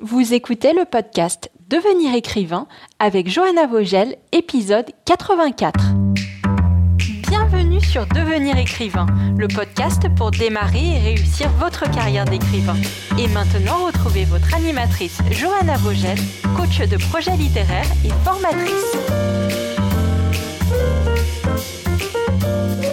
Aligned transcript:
Vous 0.00 0.32
écoutez 0.32 0.74
le 0.74 0.84
podcast 0.84 1.50
Devenir 1.68 2.14
écrivain 2.14 2.68
avec 3.00 3.28
Johanna 3.28 3.66
Vogel, 3.66 4.14
épisode 4.30 4.86
84. 5.06 5.74
Bienvenue 7.28 7.80
sur 7.80 8.06
Devenir 8.06 8.56
écrivain, 8.58 9.06
le 9.36 9.48
podcast 9.48 10.04
pour 10.14 10.30
démarrer 10.30 10.86
et 10.94 10.98
réussir 11.00 11.50
votre 11.58 11.90
carrière 11.90 12.26
d'écrivain. 12.26 12.76
Et 13.18 13.26
maintenant, 13.26 13.86
retrouvez 13.86 14.24
votre 14.24 14.54
animatrice 14.54 15.18
Johanna 15.32 15.76
Vogel, 15.78 16.16
coach 16.56 16.78
de 16.78 16.96
projets 17.10 17.36
littéraires 17.36 17.90
et 18.04 18.10
formatrice. 18.22 18.96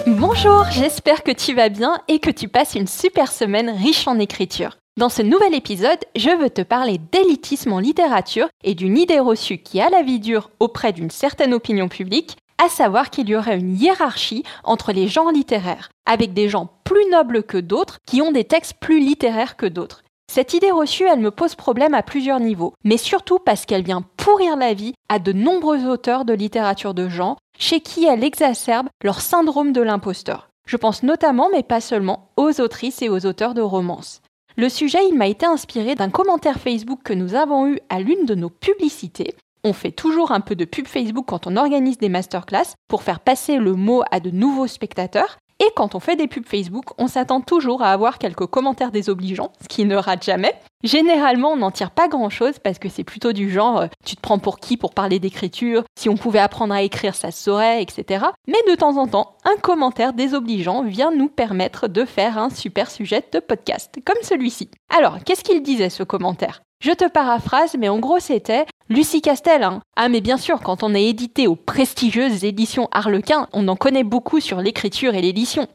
Bonjour, 0.07 0.65
j'espère 0.71 1.21
que 1.21 1.31
tu 1.31 1.53
vas 1.53 1.69
bien 1.69 2.01
et 2.07 2.17
que 2.17 2.31
tu 2.31 2.47
passes 2.47 2.73
une 2.73 2.87
super 2.87 3.31
semaine 3.31 3.69
riche 3.69 4.07
en 4.07 4.17
écriture. 4.17 4.79
Dans 4.97 5.09
ce 5.09 5.21
nouvel 5.21 5.53
épisode, 5.53 5.99
je 6.15 6.29
veux 6.29 6.49
te 6.49 6.61
parler 6.61 7.01
d'élitisme 7.11 7.73
en 7.73 7.79
littérature 7.79 8.47
et 8.63 8.75
d'une 8.75 8.97
idée 8.97 9.19
reçue 9.19 9.57
qui 9.57 9.81
a 9.81 9.89
la 9.89 10.03
vie 10.03 10.21
dure 10.21 10.51
auprès 10.61 10.93
d'une 10.93 11.09
certaine 11.09 11.53
opinion 11.53 11.89
publique, 11.89 12.37
à 12.63 12.69
savoir 12.69 13.09
qu'il 13.09 13.27
y 13.27 13.35
aurait 13.35 13.57
une 13.57 13.75
hiérarchie 13.75 14.45
entre 14.63 14.93
les 14.93 15.09
genres 15.09 15.33
littéraires, 15.33 15.89
avec 16.05 16.33
des 16.33 16.47
gens 16.47 16.69
plus 16.85 17.09
nobles 17.11 17.43
que 17.43 17.57
d'autres 17.57 17.97
qui 18.07 18.21
ont 18.21 18.31
des 18.31 18.45
textes 18.45 18.75
plus 18.79 19.01
littéraires 19.01 19.57
que 19.57 19.65
d'autres. 19.65 20.01
Cette 20.31 20.53
idée 20.53 20.71
reçue, 20.71 21.03
elle 21.03 21.19
me 21.19 21.29
pose 21.29 21.55
problème 21.55 21.93
à 21.93 22.01
plusieurs 22.01 22.39
niveaux, 22.39 22.73
mais 22.85 22.95
surtout 22.95 23.37
parce 23.37 23.65
qu'elle 23.65 23.83
vient 23.83 24.05
pourrir 24.15 24.55
la 24.55 24.73
vie 24.73 24.93
à 25.09 25.19
de 25.19 25.33
nombreux 25.33 25.85
auteurs 25.89 26.23
de 26.23 26.31
littérature 26.31 26.93
de 26.93 27.09
genre, 27.09 27.35
chez 27.59 27.81
qui 27.81 28.05
elle 28.05 28.23
exacerbe 28.23 28.87
leur 29.03 29.19
syndrome 29.19 29.73
de 29.73 29.81
l'imposteur. 29.81 30.47
Je 30.65 30.77
pense 30.77 31.03
notamment, 31.03 31.49
mais 31.51 31.63
pas 31.63 31.81
seulement, 31.81 32.29
aux 32.37 32.61
autrices 32.61 33.01
et 33.01 33.09
aux 33.09 33.25
auteurs 33.25 33.55
de 33.55 33.61
romances. 33.61 34.21
Le 34.57 34.69
sujet, 34.69 34.99
il 35.09 35.17
m'a 35.17 35.27
été 35.27 35.45
inspiré 35.45 35.95
d'un 35.95 36.09
commentaire 36.09 36.61
Facebook 36.61 37.01
que 37.03 37.11
nous 37.11 37.35
avons 37.35 37.67
eu 37.67 37.77
à 37.89 37.99
l'une 37.99 38.25
de 38.25 38.35
nos 38.35 38.49
publicités. 38.49 39.35
On 39.65 39.73
fait 39.73 39.91
toujours 39.91 40.31
un 40.31 40.39
peu 40.39 40.55
de 40.55 40.63
pub 40.63 40.87
Facebook 40.87 41.25
quand 41.27 41.45
on 41.45 41.57
organise 41.57 41.97
des 41.97 42.07
masterclass 42.07 42.73
pour 42.87 43.03
faire 43.03 43.19
passer 43.19 43.57
le 43.57 43.73
mot 43.73 44.03
à 44.11 44.21
de 44.21 44.29
nouveaux 44.29 44.67
spectateurs. 44.67 45.39
Et 45.59 45.69
quand 45.75 45.95
on 45.95 45.99
fait 46.01 46.17
des 46.17 46.27
pubs 46.27 46.45
Facebook, 46.45 46.85
on 46.97 47.07
s'attend 47.07 47.39
toujours 47.39 47.81
à 47.81 47.91
avoir 47.91 48.17
quelques 48.17 48.45
commentaires 48.45 48.91
désobligeants, 48.91 49.53
ce 49.61 49.67
qui 49.69 49.85
ne 49.85 49.95
rate 49.95 50.23
jamais. 50.23 50.53
Généralement, 50.83 51.53
on 51.53 51.57
n'en 51.57 51.71
tire 51.71 51.91
pas 51.91 52.09
grand-chose 52.09 52.59
parce 52.59 52.77
que 52.77 52.89
c'est 52.89 53.05
plutôt 53.05 53.31
du 53.31 53.49
genre 53.49 53.81
euh, 53.81 53.87
tu 54.05 54.15
te 54.15 54.21
prends 54.21 54.37
pour 54.37 54.59
qui 54.59 54.75
pour 54.75 54.93
parler 54.93 55.19
d'écriture, 55.19 55.83
si 55.97 56.09
on 56.09 56.17
pouvait 56.17 56.39
apprendre 56.39 56.73
à 56.73 56.81
écrire, 56.81 57.15
ça 57.15 57.31
se 57.31 57.41
saurait, 57.41 57.81
etc. 57.81 58.25
Mais 58.47 58.59
de 58.69 58.75
temps 58.75 58.97
en 58.97 59.07
temps, 59.07 59.37
un 59.45 59.55
commentaire 59.59 60.13
désobligeant 60.13 60.83
vient 60.83 61.11
nous 61.11 61.29
permettre 61.29 61.87
de 61.87 62.03
faire 62.03 62.37
un 62.37 62.49
super 62.49 62.91
sujet 62.91 63.23
de 63.31 63.39
podcast, 63.39 63.95
comme 64.05 64.21
celui-ci. 64.21 64.69
Alors, 64.95 65.23
qu'est-ce 65.23 65.43
qu'il 65.43 65.63
disait 65.63 65.89
ce 65.89 66.03
commentaire? 66.03 66.64
Je 66.79 66.91
te 66.91 67.07
paraphrase, 67.07 67.75
mais 67.79 67.89
en 67.89 67.99
gros 67.99 68.19
c'était 68.19 68.65
Lucie 68.89 69.21
Castel. 69.21 69.63
Hein. 69.63 69.81
Ah 69.95 70.09
mais 70.09 70.21
bien 70.21 70.37
sûr, 70.37 70.61
quand 70.61 70.83
on 70.83 70.93
est 70.93 71.05
édité 71.05 71.47
aux 71.47 71.55
prestigieuses 71.55 72.43
éditions 72.43 72.89
Harlequin, 72.91 73.47
on 73.53 73.67
en 73.67 73.75
connaît 73.75 74.03
beaucoup 74.03 74.39
sur 74.39 74.61
l'écriture 74.61 75.15
et 75.15 75.21
l'édition. 75.21 75.67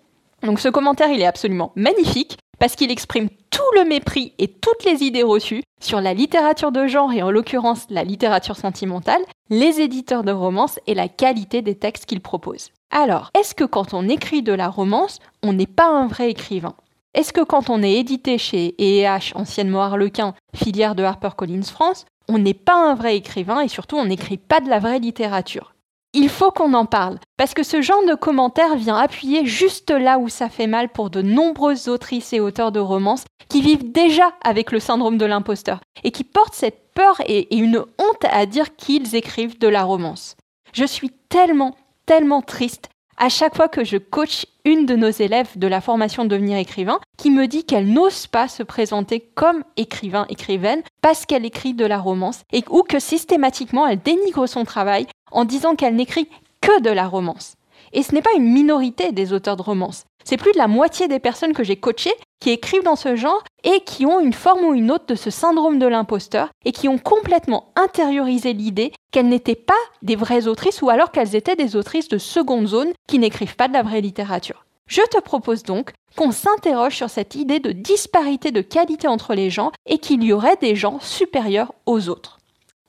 Donc 0.43 0.61
ce 0.61 0.69
commentaire 0.69 1.11
il 1.11 1.21
est 1.21 1.27
absolument 1.27 1.73
magnifique 1.75 2.39
parce 2.61 2.77
qu'il 2.77 2.91
exprime 2.91 3.29
tout 3.51 3.63
le 3.75 3.85
mépris 3.85 4.35
et 4.39 4.49
toutes 4.49 4.85
les 4.85 5.03
idées 5.03 5.23
reçues 5.23 5.63
sur 5.81 6.01
la 6.01 6.15
littérature 6.15 6.73
de 6.73 6.87
genre 6.87 7.13
et 7.13 7.23
en 7.23 7.31
l'occurrence 7.31 7.87
la 7.91 8.05
littérature 8.05 8.57
sentimentale, 8.57 9.23
les 9.49 9.81
éditeurs 9.81 10.23
de 10.23 10.33
romance 10.33 10.79
et 10.87 10.95
la 10.95 11.09
qualité 11.09 11.63
des 11.63 11.75
textes 11.75 12.07
qu'ils 12.07 12.21
proposent. 12.21 12.71
Alors, 12.91 13.31
est-ce 13.39 13.55
que 13.55 13.65
quand 13.65 13.95
on 13.95 14.09
écrit 14.09 14.43
de 14.43 14.53
la 14.53 14.69
romance, 14.69 15.19
on 15.43 15.53
n'est 15.53 15.67
pas 15.67 15.89
un 15.89 16.07
vrai 16.07 16.31
écrivain? 16.31 16.75
Est-ce 17.13 17.33
que 17.33 17.41
quand 17.41 17.71
on 17.71 17.83
est 17.83 17.95
édité 17.95 18.39
chez 18.39 18.75
EEH, 18.79 19.35
anciennement 19.35 19.83
Harlequin, 19.83 20.35
filière 20.55 20.95
de 20.95 21.03
HarperCollins 21.03 21.63
France, 21.63 22.07
on 22.29 22.39
n'est 22.39 22.55
pas 22.55 22.77
un 22.77 22.95
vrai 22.95 23.17
écrivain 23.17 23.61
et 23.61 23.69
surtout 23.69 23.97
on 23.97 24.05
n'écrit 24.05 24.37
pas 24.37 24.61
de 24.61 24.69
la 24.69 24.79
vraie 24.79 25.01
littérature? 25.01 25.75
Il 26.13 26.29
faut 26.29 26.51
qu'on 26.51 26.75
en 26.75 26.87
parle, 26.87 27.19
parce 27.37 27.55
que 27.55 27.63
ce 27.63 27.83
genre 27.83 28.05
de 28.05 28.15
commentaire 28.15 28.77
vient 28.77 28.97
appuyer 28.97 29.47
juste 29.47 29.91
là 29.91 30.19
où 30.19 30.29
ça 30.29 30.49
fait 30.49 30.67
mal 30.67 30.89
pour 30.89 31.11
de 31.11 31.23
nombreuses 31.23 31.89
autrices 31.89 32.33
et 32.33 32.41
auteurs 32.41 32.73
de 32.73 32.81
romances 32.81 33.25
qui 33.49 33.61
vivent 33.61 33.91
déjà 33.91 34.33
avec 34.45 34.71
le 34.71 34.81
syndrome 34.81 35.19
de 35.19 35.27
l'imposteur 35.27 35.81
et 36.05 36.13
qui 36.13 36.25
portent 36.25 36.55
cette 36.55 36.93
peur 36.95 37.21
et, 37.27 37.57
une 37.57 37.79
honte 37.79 38.25
à 38.31 38.47
dire 38.47 38.77
qu'ils 38.77 39.15
écrivent 39.17 39.59
de 39.59 39.69
la 39.69 39.83
romance. 39.83 40.37
Je 40.73 40.85
suis 40.85 41.11
tellement, 41.29 41.77
tellement 42.07 42.43
triste 42.43 42.89
à 43.21 43.29
chaque 43.29 43.55
fois 43.55 43.69
que 43.69 43.85
je 43.85 43.99
coach 43.99 44.47
une 44.65 44.87
de 44.87 44.97
nos 44.97 45.11
élèves 45.11 45.57
de 45.57 45.67
la 45.67 45.83
formation 45.83 46.25
Devenir 46.25 46.57
écrivain 46.57 46.99
qui 47.19 47.31
me 47.31 47.47
dit 47.47 47.65
qu'elle 47.65 47.93
n'ose 47.93 48.27
pas 48.27 48.49
se 48.49 48.63
présenter 48.63 49.21
comme 49.35 49.63
écrivain, 49.77 50.25
écrivaine 50.31 50.83
parce 51.03 51.27
qu'elle 51.27 51.45
écrit 51.45 51.75
de 51.75 51.85
la 51.85 51.99
romance 51.99 52.43
et 52.53 52.65
ou 52.71 52.83
que 52.83 52.99
systématiquement 52.99 53.87
elle 53.87 54.01
dénigre 54.01 54.47
son 54.47 54.65
travail 54.65 55.07
en 55.33 55.45
disant 55.45 55.77
qu'elle 55.77 55.97
n'écrit 55.97 56.29
que 56.63 56.81
de 56.81 56.91
la 56.91 57.07
romance. 57.07 57.57
Et 57.93 58.03
ce 58.03 58.15
n'est 58.15 58.23
pas 58.23 58.35
une 58.37 58.53
minorité 58.53 59.13
des 59.13 59.33
auteurs 59.33 59.57
de 59.57 59.63
romance. 59.63 60.05
C'est 60.25 60.37
plus 60.37 60.53
de 60.53 60.59
la 60.59 60.69
moitié 60.69 61.09
des 61.09 61.19
personnes 61.19 61.55
que 61.55 61.65
j'ai 61.65 61.77
coachées 61.77 62.15
qui 62.41 62.51
écrivent 62.51 62.83
dans 62.83 62.97
ce 62.97 63.17
genre 63.17 63.43
et 63.65 63.81
qui 63.81 64.07
ont 64.07 64.21
une 64.21 64.33
forme 64.33 64.65
ou 64.65 64.75
une 64.75 64.91
autre 64.91 65.07
de 65.07 65.15
ce 65.15 65.31
syndrome 65.31 65.79
de 65.79 65.87
l'imposteur 65.87 66.49
et 66.65 66.73
qui 66.73 66.89
ont 66.89 66.99
complètement 66.99 67.73
intériorisé 67.77 68.53
l'idée 68.53 68.93
qu'elles 69.13 69.29
n'étaient 69.29 69.55
pas 69.55 69.75
des 70.03 70.17
vraies 70.17 70.47
autrices 70.47 70.83
ou 70.83 70.91
alors 70.91 71.11
qu'elles 71.11 71.37
étaient 71.37 71.57
des 71.57 71.77
autrices 71.77 72.09
de 72.09 72.19
seconde 72.19 72.67
zone 72.67 72.93
qui 73.09 73.19
n'écrivent 73.19 73.57
pas 73.57 73.69
de 73.69 73.75
la 73.75 73.83
vraie 73.83 74.01
littérature. 74.01 74.65
Je 74.87 75.03
te 75.03 75.21
propose 75.21 75.63
donc 75.63 75.93
qu'on 76.17 76.33
s'interroge 76.33 76.97
sur 76.97 77.11
cette 77.11 77.37
idée 77.37 77.61
de 77.61 77.73
disparité 77.73 78.51
de 78.51 78.61
qualité 78.61 79.07
entre 79.07 79.35
les 79.35 79.49
gens 79.49 79.71
et 79.87 79.99
qu'il 79.99 80.25
y 80.25 80.33
aurait 80.33 80.57
des 80.57 80.75
gens 80.75 80.99
supérieurs 81.01 81.73
aux 81.87 82.09
autres. 82.09 82.40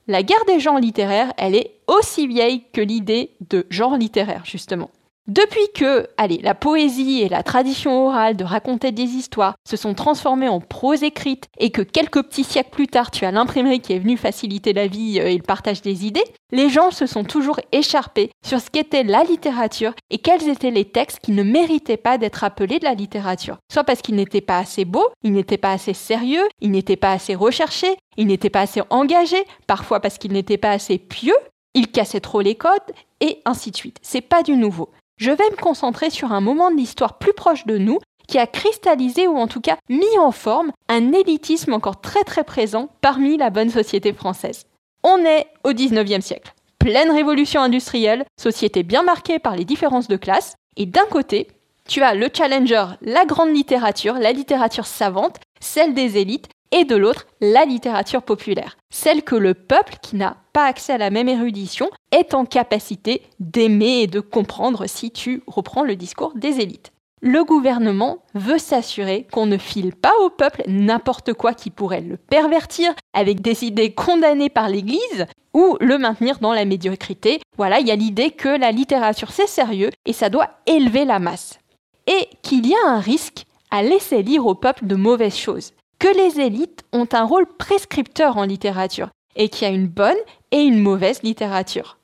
La 0.08 0.22
guerre 0.22 0.44
des 0.46 0.58
genres 0.58 0.80
littéraires, 0.80 1.32
elle 1.36 1.54
est 1.54 1.76
aussi 1.86 2.26
vieille 2.26 2.64
que 2.72 2.80
l'idée 2.80 3.30
de 3.50 3.66
genre 3.70 3.96
littéraire, 3.96 4.44
justement. 4.44 4.90
Depuis 5.28 5.68
que, 5.72 6.08
allez, 6.16 6.38
la 6.38 6.56
poésie 6.56 7.20
et 7.20 7.28
la 7.28 7.44
tradition 7.44 8.06
orale 8.06 8.36
de 8.36 8.42
raconter 8.42 8.90
des 8.90 9.04
histoires 9.04 9.54
se 9.64 9.76
sont 9.76 9.94
transformées 9.94 10.48
en 10.48 10.58
prose 10.58 11.04
écrite 11.04 11.46
et 11.58 11.70
que 11.70 11.82
quelques 11.82 12.24
petits 12.24 12.42
siècles 12.42 12.70
plus 12.70 12.88
tard 12.88 13.12
tu 13.12 13.24
as 13.24 13.30
l'imprimerie 13.30 13.78
qui 13.78 13.92
est 13.92 14.00
venue 14.00 14.16
faciliter 14.16 14.72
la 14.72 14.88
vie 14.88 15.20
euh, 15.20 15.28
et 15.28 15.36
le 15.36 15.44
partage 15.44 15.80
des 15.80 16.06
idées, 16.06 16.24
les 16.50 16.68
gens 16.68 16.90
se 16.90 17.06
sont 17.06 17.22
toujours 17.22 17.60
écharpés 17.70 18.32
sur 18.44 18.60
ce 18.60 18.68
qu'était 18.68 19.04
la 19.04 19.22
littérature 19.22 19.94
et 20.10 20.18
quels 20.18 20.48
étaient 20.48 20.72
les 20.72 20.86
textes 20.86 21.20
qui 21.20 21.30
ne 21.30 21.44
méritaient 21.44 21.96
pas 21.96 22.18
d'être 22.18 22.42
appelés 22.42 22.80
de 22.80 22.84
la 22.84 22.94
littérature. 22.94 23.58
Soit 23.72 23.84
parce 23.84 24.02
qu'ils 24.02 24.16
n'étaient 24.16 24.40
pas 24.40 24.58
assez 24.58 24.84
beaux, 24.84 25.08
ils 25.22 25.32
n'étaient 25.32 25.56
pas 25.56 25.70
assez 25.70 25.94
sérieux, 25.94 26.48
ils 26.60 26.72
n'étaient 26.72 26.96
pas 26.96 27.12
assez 27.12 27.36
recherchés, 27.36 27.96
ils 28.16 28.26
n'étaient 28.26 28.50
pas 28.50 28.62
assez 28.62 28.82
engagés, 28.90 29.44
parfois 29.68 30.00
parce 30.00 30.18
qu'ils 30.18 30.32
n'étaient 30.32 30.58
pas 30.58 30.72
assez 30.72 30.98
pieux, 30.98 31.36
ils 31.74 31.92
cassaient 31.92 32.20
trop 32.20 32.40
les 32.40 32.56
codes, 32.56 32.72
et 33.20 33.40
ainsi 33.44 33.70
de 33.70 33.76
suite. 33.76 33.98
C'est 34.02 34.20
pas 34.20 34.42
du 34.42 34.56
nouveau 34.56 34.90
je 35.16 35.30
vais 35.30 35.50
me 35.50 35.60
concentrer 35.60 36.10
sur 36.10 36.32
un 36.32 36.40
moment 36.40 36.70
de 36.70 36.76
l'histoire 36.76 37.18
plus 37.18 37.32
proche 37.32 37.66
de 37.66 37.78
nous 37.78 37.98
qui 38.28 38.38
a 38.38 38.46
cristallisé 38.46 39.26
ou 39.26 39.36
en 39.36 39.46
tout 39.46 39.60
cas 39.60 39.76
mis 39.88 40.18
en 40.18 40.32
forme 40.32 40.72
un 40.88 41.12
élitisme 41.12 41.72
encore 41.72 42.00
très 42.00 42.22
très 42.24 42.44
présent 42.44 42.88
parmi 43.00 43.36
la 43.36 43.50
bonne 43.50 43.70
société 43.70 44.12
française. 44.12 44.64
On 45.02 45.18
est 45.18 45.46
au 45.64 45.72
19e 45.72 46.20
siècle. 46.20 46.54
Pleine 46.78 47.10
révolution 47.10 47.60
industrielle, 47.60 48.24
société 48.40 48.82
bien 48.82 49.02
marquée 49.02 49.38
par 49.38 49.56
les 49.56 49.64
différences 49.64 50.08
de 50.08 50.16
classe, 50.16 50.54
et 50.76 50.86
d'un 50.86 51.04
côté, 51.10 51.48
tu 51.88 52.02
as 52.02 52.14
le 52.14 52.28
challenger, 52.32 52.86
la 53.02 53.24
grande 53.24 53.54
littérature, 53.54 54.14
la 54.14 54.32
littérature 54.32 54.86
savante, 54.86 55.38
celle 55.60 55.94
des 55.94 56.18
élites, 56.18 56.48
et 56.72 56.84
de 56.84 56.96
l'autre, 56.96 57.26
la 57.40 57.64
littérature 57.64 58.22
populaire, 58.22 58.76
celle 58.90 59.22
que 59.22 59.36
le 59.36 59.54
peuple, 59.54 59.96
qui 60.02 60.16
n'a 60.16 60.38
pas 60.52 60.64
accès 60.64 60.94
à 60.94 60.98
la 60.98 61.10
même 61.10 61.28
érudition, 61.28 61.90
est 62.10 62.34
en 62.34 62.44
capacité 62.46 63.22
d'aimer 63.38 64.00
et 64.00 64.06
de 64.06 64.20
comprendre 64.20 64.86
si 64.86 65.10
tu 65.10 65.42
reprends 65.46 65.84
le 65.84 65.94
discours 65.94 66.32
des 66.34 66.60
élites. 66.60 66.92
Le 67.20 67.44
gouvernement 67.44 68.24
veut 68.34 68.58
s'assurer 68.58 69.28
qu'on 69.30 69.46
ne 69.46 69.58
file 69.58 69.94
pas 69.94 70.12
au 70.22 70.30
peuple 70.30 70.62
n'importe 70.66 71.34
quoi 71.34 71.54
qui 71.54 71.70
pourrait 71.70 72.00
le 72.00 72.16
pervertir 72.16 72.92
avec 73.12 73.40
des 73.40 73.64
idées 73.64 73.94
condamnées 73.94 74.50
par 74.50 74.68
l'Église 74.68 75.26
ou 75.54 75.76
le 75.80 75.98
maintenir 75.98 76.40
dans 76.40 76.52
la 76.52 76.64
médiocrité. 76.64 77.40
Voilà, 77.56 77.78
il 77.78 77.86
y 77.86 77.92
a 77.92 77.96
l'idée 77.96 78.32
que 78.32 78.48
la 78.48 78.72
littérature 78.72 79.30
c'est 79.30 79.46
sérieux 79.46 79.90
et 80.04 80.12
ça 80.12 80.30
doit 80.30 80.50
élever 80.66 81.04
la 81.04 81.20
masse. 81.20 81.60
Et 82.08 82.28
qu'il 82.42 82.66
y 82.66 82.74
a 82.74 82.88
un 82.88 82.98
risque 82.98 83.44
à 83.70 83.84
laisser 83.84 84.24
lire 84.24 84.44
au 84.44 84.56
peuple 84.56 84.86
de 84.88 84.96
mauvaises 84.96 85.36
choses 85.36 85.72
que 86.02 86.08
les 86.16 86.40
élites 86.40 86.82
ont 86.92 87.06
un 87.12 87.22
rôle 87.22 87.46
prescripteur 87.46 88.36
en 88.36 88.42
littérature 88.42 89.10
et 89.36 89.48
qu'il 89.48 89.68
y 89.68 89.70
a 89.70 89.74
une 89.74 89.86
bonne 89.86 90.16
et 90.50 90.58
une 90.58 90.80
mauvaise 90.80 91.22
littérature. 91.22 91.96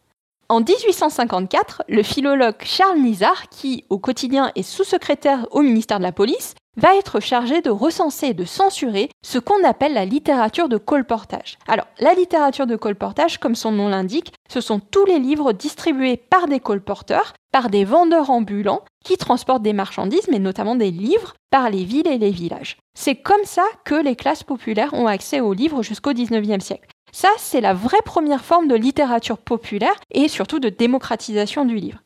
En 0.49 0.61
1854, 0.61 1.83
le 1.89 2.05
philologue 2.05 2.63
Charles 2.63 3.01
Nizar, 3.01 3.49
qui 3.49 3.85
au 3.91 3.99
quotidien 3.99 4.53
est 4.55 4.63
sous-secrétaire 4.63 5.49
au 5.51 5.63
ministère 5.63 5.99
de 5.99 6.05
la 6.05 6.13
Police, 6.13 6.55
va 6.79 6.97
être 6.97 7.21
chargé 7.21 7.61
de 7.61 7.71
recenser 7.71 8.29
et 8.29 8.35
de 8.35 8.45
censurer 8.45 9.11
ce 9.23 9.39
qu'on 9.39 9.65
appelle 9.65 9.95
la 9.95 10.05
littérature 10.05 10.69
de 10.69 10.77
colportage. 10.77 11.59
Alors, 11.67 11.87
la 11.99 12.15
littérature 12.15 12.67
de 12.67 12.77
colportage, 12.77 13.39
comme 13.39 13.57
son 13.57 13.73
nom 13.73 13.89
l'indique, 13.89 14.33
ce 14.49 14.61
sont 14.61 14.79
tous 14.79 15.05
les 15.05 15.19
livres 15.19 15.53
distribués 15.53 16.17
par 16.17 16.47
des 16.47 16.61
colporteurs, 16.61 17.35
par 17.51 17.69
des 17.69 17.85
vendeurs 17.85 18.31
ambulants 18.31 18.85
qui 19.05 19.17
transportent 19.17 19.63
des 19.63 19.73
marchandises, 19.73 20.29
mais 20.31 20.39
notamment 20.39 20.77
des 20.77 20.93
livres, 20.93 21.35
par 21.51 21.69
les 21.69 21.85
villes 21.85 22.07
et 22.07 22.19
les 22.19 22.31
villages. 22.31 22.77
C'est 22.95 23.17
comme 23.17 23.45
ça 23.45 23.65
que 23.85 23.95
les 23.95 24.17
classes 24.17 24.45
populaires 24.45 24.95
ont 24.95 25.07
accès 25.07 25.41
aux 25.41 25.55
livres 25.55 25.83
jusqu'au 25.83 26.13
XIXe 26.13 26.65
siècle. 26.65 26.89
Ça, 27.11 27.29
c'est 27.39 27.61
la 27.61 27.75
vraie 27.75 28.03
première 28.05 28.45
forme 28.45 28.69
de 28.69 28.75
littérature 28.75 29.39
populaire 29.39 29.99
et 30.13 30.29
surtout 30.29 30.61
de 30.61 30.69
démocratisation 30.69 31.65
du 31.65 31.77
livre. 31.77 31.99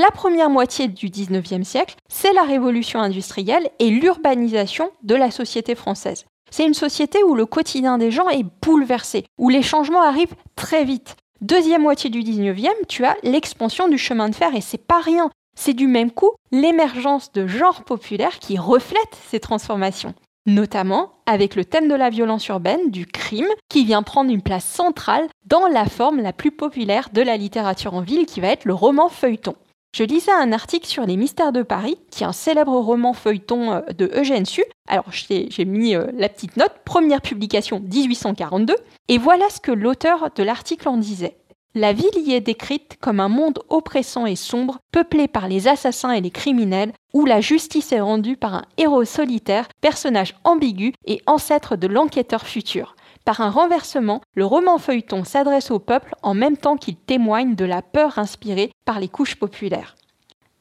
La 0.00 0.12
première 0.12 0.48
moitié 0.48 0.86
du 0.86 1.08
XIXe 1.08 1.66
siècle, 1.66 1.96
c'est 2.08 2.32
la 2.32 2.44
révolution 2.44 3.00
industrielle 3.00 3.68
et 3.80 3.90
l'urbanisation 3.90 4.92
de 5.02 5.16
la 5.16 5.32
société 5.32 5.74
française. 5.74 6.24
C'est 6.52 6.64
une 6.64 6.72
société 6.72 7.24
où 7.24 7.34
le 7.34 7.46
quotidien 7.46 7.98
des 7.98 8.12
gens 8.12 8.28
est 8.28 8.46
bouleversé, 8.62 9.24
où 9.38 9.48
les 9.48 9.62
changements 9.62 10.04
arrivent 10.04 10.36
très 10.54 10.84
vite. 10.84 11.16
Deuxième 11.40 11.82
moitié 11.82 12.10
du 12.10 12.20
XIXe, 12.20 12.86
tu 12.86 13.04
as 13.04 13.16
l'expansion 13.24 13.88
du 13.88 13.98
chemin 13.98 14.28
de 14.28 14.36
fer 14.36 14.54
et 14.54 14.60
c'est 14.60 14.86
pas 14.86 15.00
rien. 15.00 15.30
C'est 15.58 15.74
du 15.74 15.88
même 15.88 16.12
coup 16.12 16.30
l'émergence 16.52 17.32
de 17.32 17.48
genres 17.48 17.82
populaires 17.82 18.38
qui 18.38 18.56
reflètent 18.56 19.18
ces 19.28 19.40
transformations 19.40 20.14
notamment 20.46 21.12
avec 21.26 21.56
le 21.56 21.64
thème 21.64 21.88
de 21.88 21.94
la 21.94 22.08
violence 22.08 22.48
urbaine, 22.48 22.90
du 22.90 23.04
crime, 23.04 23.48
qui 23.68 23.84
vient 23.84 24.02
prendre 24.02 24.30
une 24.30 24.40
place 24.40 24.64
centrale 24.64 25.28
dans 25.44 25.66
la 25.66 25.84
forme 25.84 26.22
la 26.22 26.32
plus 26.32 26.52
populaire 26.52 27.10
de 27.12 27.20
la 27.20 27.36
littérature 27.36 27.92
en 27.92 28.00
ville, 28.00 28.24
qui 28.24 28.40
va 28.40 28.48
être 28.48 28.64
le 28.64 28.72
roman 28.72 29.10
feuilleton. 29.10 29.54
Je 29.96 30.04
lisais 30.04 30.32
un 30.32 30.52
article 30.52 30.86
sur 30.86 31.06
Les 31.06 31.16
Mystères 31.16 31.52
de 31.52 31.62
Paris, 31.62 31.98
qui 32.10 32.22
est 32.22 32.26
un 32.26 32.32
célèbre 32.32 32.78
roman 32.78 33.14
feuilleton 33.14 33.72
euh, 33.72 33.80
de 33.96 34.10
Eugène 34.14 34.46
Sue. 34.46 34.64
Alors 34.86 35.10
j'ai 35.10 35.64
mis 35.64 35.94
euh, 35.94 36.06
la 36.14 36.28
petite 36.28 36.56
note, 36.56 36.74
première 36.84 37.22
publication 37.22 37.80
1842, 37.80 38.74
et 39.08 39.18
voilà 39.18 39.48
ce 39.48 39.60
que 39.60 39.72
l'auteur 39.72 40.30
de 40.34 40.42
l'article 40.42 40.88
en 40.88 40.98
disait. 40.98 41.38
La 41.74 41.92
ville 41.92 42.06
y 42.16 42.32
est 42.32 42.40
décrite 42.40 42.96
comme 43.00 43.20
un 43.20 43.28
monde 43.28 43.60
oppressant 43.68 44.26
et 44.26 44.36
sombre, 44.36 44.78
peuplé 44.90 45.28
par 45.28 45.48
les 45.48 45.68
assassins 45.68 46.12
et 46.12 46.20
les 46.20 46.30
criminels, 46.30 46.92
où 47.14 47.24
la 47.24 47.40
justice 47.40 47.92
est 47.92 48.00
rendue 48.00 48.36
par 48.36 48.54
un 48.54 48.64
héros 48.76 49.04
solitaire, 49.04 49.68
personnage 49.80 50.34
ambigu 50.44 50.92
et 51.06 51.20
ancêtre 51.26 51.76
de 51.76 51.86
l'enquêteur 51.86 52.46
futur. 52.46 52.96
Par 53.28 53.42
un 53.42 53.50
renversement, 53.50 54.22
le 54.34 54.46
roman 54.46 54.78
feuilleton 54.78 55.22
s'adresse 55.22 55.70
au 55.70 55.78
peuple 55.78 56.14
en 56.22 56.32
même 56.32 56.56
temps 56.56 56.78
qu'il 56.78 56.96
témoigne 56.96 57.56
de 57.56 57.66
la 57.66 57.82
peur 57.82 58.18
inspirée 58.18 58.72
par 58.86 59.00
les 59.00 59.08
couches 59.08 59.34
populaires. 59.34 59.96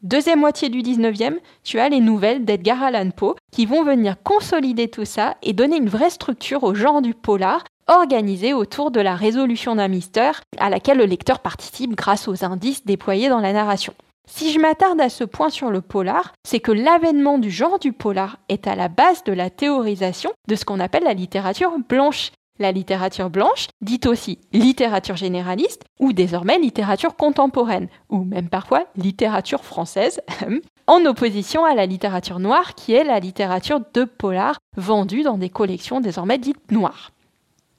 Deuxième 0.01 0.41
moitié 0.41 0.67
du 0.67 0.81
19e, 0.81 1.37
tu 1.63 1.79
as 1.79 1.87
les 1.87 2.01
nouvelles 2.01 2.43
d'Edgar 2.43 2.83
Allan 2.83 3.11
Poe 3.11 3.35
qui 3.53 3.65
vont 3.65 3.85
venir 3.85 4.21
consolider 4.21 4.89
tout 4.89 5.05
ça 5.05 5.37
et 5.43 5.53
donner 5.53 5.77
une 5.77 5.87
vraie 5.87 6.09
structure 6.09 6.65
au 6.65 6.75
genre 6.75 7.01
du 7.01 7.13
polar 7.13 7.63
organisé 7.87 8.53
autour 8.53 8.91
de 8.91 8.99
la 8.99 9.15
résolution 9.15 9.77
d'un 9.77 9.87
mystère 9.87 10.41
à 10.57 10.69
laquelle 10.69 10.97
le 10.97 11.05
lecteur 11.05 11.39
participe 11.39 11.95
grâce 11.95 12.27
aux 12.27 12.43
indices 12.43 12.85
déployés 12.85 13.29
dans 13.29 13.39
la 13.39 13.53
narration. 13.53 13.93
Si 14.29 14.51
je 14.51 14.59
m'attarde 14.59 14.99
à 14.99 15.07
ce 15.07 15.23
point 15.23 15.49
sur 15.49 15.71
le 15.71 15.79
polar, 15.79 16.33
c'est 16.45 16.59
que 16.59 16.73
l'avènement 16.73 17.37
du 17.37 17.49
genre 17.49 17.79
du 17.79 17.93
polar 17.93 18.39
est 18.49 18.67
à 18.67 18.75
la 18.75 18.89
base 18.89 19.23
de 19.23 19.31
la 19.31 19.49
théorisation 19.49 20.31
de 20.49 20.55
ce 20.55 20.65
qu'on 20.65 20.81
appelle 20.81 21.05
la 21.05 21.13
littérature 21.13 21.71
blanche, 21.87 22.31
la 22.59 22.71
littérature 22.71 23.29
blanche, 23.29 23.67
dite 23.81 24.05
aussi 24.05 24.39
littérature 24.53 25.15
généraliste, 25.15 25.83
ou 25.99 26.13
désormais 26.13 26.59
littérature 26.59 27.15
contemporaine, 27.15 27.87
ou 28.09 28.23
même 28.23 28.49
parfois 28.49 28.85
littérature 28.95 29.63
française, 29.63 30.21
en 30.87 31.05
opposition 31.05 31.65
à 31.65 31.75
la 31.75 31.85
littérature 31.85 32.39
noire 32.39 32.75
qui 32.75 32.93
est 32.93 33.03
la 33.03 33.19
littérature 33.19 33.81
de 33.93 34.03
polar 34.03 34.57
vendue 34.75 35.23
dans 35.23 35.37
des 35.37 35.49
collections 35.49 36.01
désormais 36.01 36.37
dites 36.37 36.71
noires. 36.71 37.11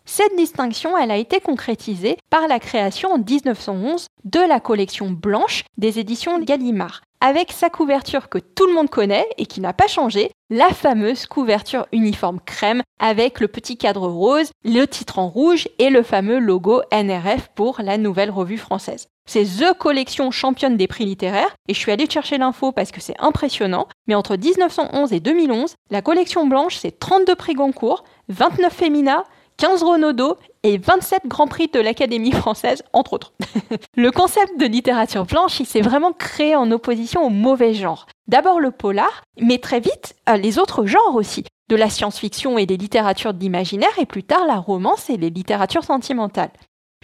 Cette 0.05 0.37
distinction, 0.37 0.97
elle 0.97 1.11
a 1.11 1.19
été 1.19 1.39
concrétisée 1.39 2.17
par 2.31 2.49
la 2.49 2.59
création 2.59 3.13
en 3.13 3.19
1911 3.19 4.07
de 4.25 4.41
la 4.41 4.59
collection 4.59 5.11
blanche 5.11 5.65
des 5.77 5.99
éditions 5.99 6.41
Gallimard, 6.41 7.03
avec 7.21 7.53
sa 7.53 7.71
couverture 7.71 8.29
que 8.29 8.39
tout 8.39 8.67
le 8.67 8.75
monde 8.75 8.91
connaît 8.91 9.27
et 9.39 9.47
qui 9.47 9.61
n'a 9.61 9.73
pas 9.73 9.89
changé, 9.89 10.31
la 10.51 10.71
fameuse 10.71 11.27
couverture 11.27 11.87
uniforme 11.93 12.41
crème 12.45 12.83
avec 12.99 13.41
le 13.41 13.49
petit 13.49 13.77
cadre 13.77 14.09
rose, 14.09 14.51
le 14.65 14.87
titre 14.87 15.19
en 15.19 15.29
rouge 15.29 15.69
et 15.79 15.91
le 15.91 16.03
fameux 16.03 16.39
logo 16.39 16.83
NRF 16.93 17.49
pour 17.55 17.81
la 17.83 17.99
nouvelle 17.99 18.31
revue 18.31 18.59
française. 18.59 19.09
C'est 19.27 19.45
The 19.45 19.77
Collection 19.77 20.31
championne 20.31 20.79
des 20.79 20.87
prix 20.87 21.05
littéraires 21.05 21.55
et 21.69 21.75
je 21.75 21.79
suis 21.79 21.93
allée 21.93 22.09
chercher 22.09 22.39
l'info 22.39 22.73
parce 22.73 22.93
que 22.93 23.01
c'est 23.01 23.19
impressionnant, 23.19 23.87
mais 24.07 24.15
entre 24.15 24.37
1911 24.37 25.13
et 25.13 25.21
2011, 25.21 25.75
la 25.91 26.01
collection 26.01 26.47
blanche 26.47 26.77
c'est 26.77 26.99
32 26.99 27.35
prix 27.35 27.53
Goncourt, 27.53 28.05
29 28.29 28.73
Femina, 28.73 29.25
15 29.59 29.83
Renaudot 29.83 30.37
et 30.63 30.79
27 30.79 31.23
Grands 31.27 31.49
Prix 31.49 31.67
de 31.67 31.81
l'Académie 31.81 32.31
française, 32.31 32.85
entre 32.93 33.15
autres. 33.15 33.33
le 33.97 34.13
concept 34.13 34.57
de 34.57 34.67
littérature 34.67 35.27
blanche, 35.27 35.59
il 35.59 35.67
s'est 35.67 35.81
vraiment 35.81 36.13
créé 36.13 36.55
en 36.55 36.71
opposition 36.71 37.27
au 37.27 37.29
mauvais 37.29 37.75
genre. 37.75 38.07
D'abord 38.29 38.61
le 38.61 38.71
polar, 38.71 39.25
mais 39.41 39.59
très 39.59 39.81
vite 39.81 40.15
euh, 40.29 40.37
les 40.37 40.61
autres 40.61 40.87
genres 40.87 41.17
aussi, 41.17 41.45
de 41.69 41.75
la 41.75 41.91
science-fiction 41.91 42.57
et 42.57 42.67
des 42.67 42.77
littératures 42.77 43.35
d'imaginaire, 43.35 43.99
et 43.99 44.07
plus 44.07 44.23
tard 44.23 44.47
la 44.47 44.59
romance 44.59 45.11
et 45.11 45.17
les 45.17 45.31
littératures 45.31 45.85
sentimentales. 45.85 46.53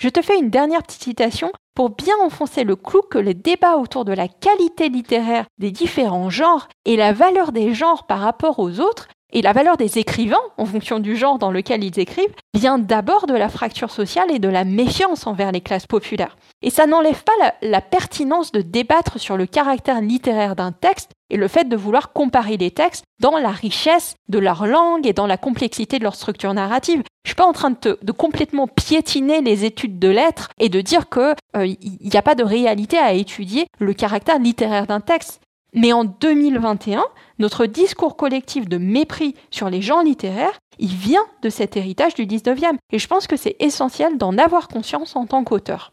Je 0.00 0.08
te 0.08 0.22
fais 0.22 0.38
une 0.38 0.50
dernière 0.50 0.84
petite 0.84 1.02
citation 1.02 1.50
pour 1.74 1.90
bien 1.90 2.14
enfoncer 2.22 2.62
le 2.62 2.76
clou 2.76 3.02
que 3.02 3.18
le 3.18 3.34
débat 3.34 3.78
autour 3.78 4.04
de 4.04 4.12
la 4.12 4.28
qualité 4.28 4.88
littéraire 4.88 5.46
des 5.58 5.72
différents 5.72 6.30
genres 6.30 6.68
et 6.84 6.96
la 6.96 7.12
valeur 7.12 7.50
des 7.50 7.74
genres 7.74 8.06
par 8.06 8.20
rapport 8.20 8.60
aux 8.60 8.78
autres 8.78 9.08
et 9.34 9.42
la 9.42 9.52
valeur 9.52 9.76
des 9.76 9.98
écrivains, 9.98 10.36
en 10.56 10.64
fonction 10.64 11.00
du 11.00 11.16
genre 11.16 11.38
dans 11.38 11.50
lequel 11.50 11.82
ils 11.82 11.98
écrivent, 11.98 12.34
vient 12.54 12.78
d'abord 12.78 13.26
de 13.26 13.34
la 13.34 13.48
fracture 13.48 13.90
sociale 13.90 14.30
et 14.30 14.38
de 14.38 14.48
la 14.48 14.64
méfiance 14.64 15.26
envers 15.26 15.50
les 15.50 15.60
classes 15.60 15.88
populaires. 15.88 16.36
Et 16.62 16.70
ça 16.70 16.86
n'enlève 16.86 17.22
pas 17.24 17.52
la, 17.60 17.80
pertinence 17.80 18.52
de 18.52 18.62
débattre 18.62 19.18
sur 19.18 19.36
le 19.36 19.46
caractère 19.46 20.00
littéraire 20.00 20.54
d'un 20.54 20.72
texte 20.72 21.10
et 21.30 21.36
le 21.36 21.48
fait 21.48 21.68
de 21.68 21.76
vouloir 21.76 22.12
comparer 22.12 22.56
les 22.56 22.70
textes 22.70 23.04
dans 23.20 23.36
la 23.38 23.50
richesse 23.50 24.14
de 24.28 24.38
leur 24.38 24.66
langue 24.66 25.06
et 25.06 25.12
dans 25.12 25.26
la 25.26 25.36
complexité 25.36 25.98
de 25.98 26.04
leur 26.04 26.14
structure 26.14 26.54
narrative. 26.54 27.02
Je 27.24 27.30
suis 27.30 27.36
pas 27.36 27.46
en 27.46 27.52
train 27.52 27.70
de, 27.70 28.12
complètement 28.12 28.68
piétiner 28.68 29.40
les 29.40 29.64
études 29.64 29.98
de 29.98 30.08
lettres 30.08 30.48
et 30.60 30.68
de 30.68 30.80
dire 30.80 31.08
qu'il 31.08 31.34
n'y 31.56 32.10
euh, 32.14 32.18
a 32.18 32.22
pas 32.22 32.34
de 32.34 32.44
réalité 32.44 32.98
à 32.98 33.12
étudier 33.14 33.66
le 33.80 33.94
caractère 33.94 34.38
littéraire 34.38 34.86
d'un 34.86 35.00
texte. 35.00 35.40
Mais 35.74 35.92
en 35.92 36.04
2021, 36.04 37.04
notre 37.40 37.66
discours 37.66 38.16
collectif 38.16 38.68
de 38.68 38.78
mépris 38.78 39.34
sur 39.50 39.68
les 39.68 39.82
gens 39.82 40.02
littéraires, 40.02 40.58
il 40.78 40.94
vient 40.94 41.26
de 41.42 41.50
cet 41.50 41.76
héritage 41.76 42.14
du 42.14 42.26
19e. 42.26 42.76
Et 42.92 42.98
je 42.98 43.08
pense 43.08 43.26
que 43.26 43.36
c'est 43.36 43.56
essentiel 43.58 44.16
d'en 44.16 44.38
avoir 44.38 44.68
conscience 44.68 45.16
en 45.16 45.26
tant 45.26 45.42
qu'auteur. 45.42 45.92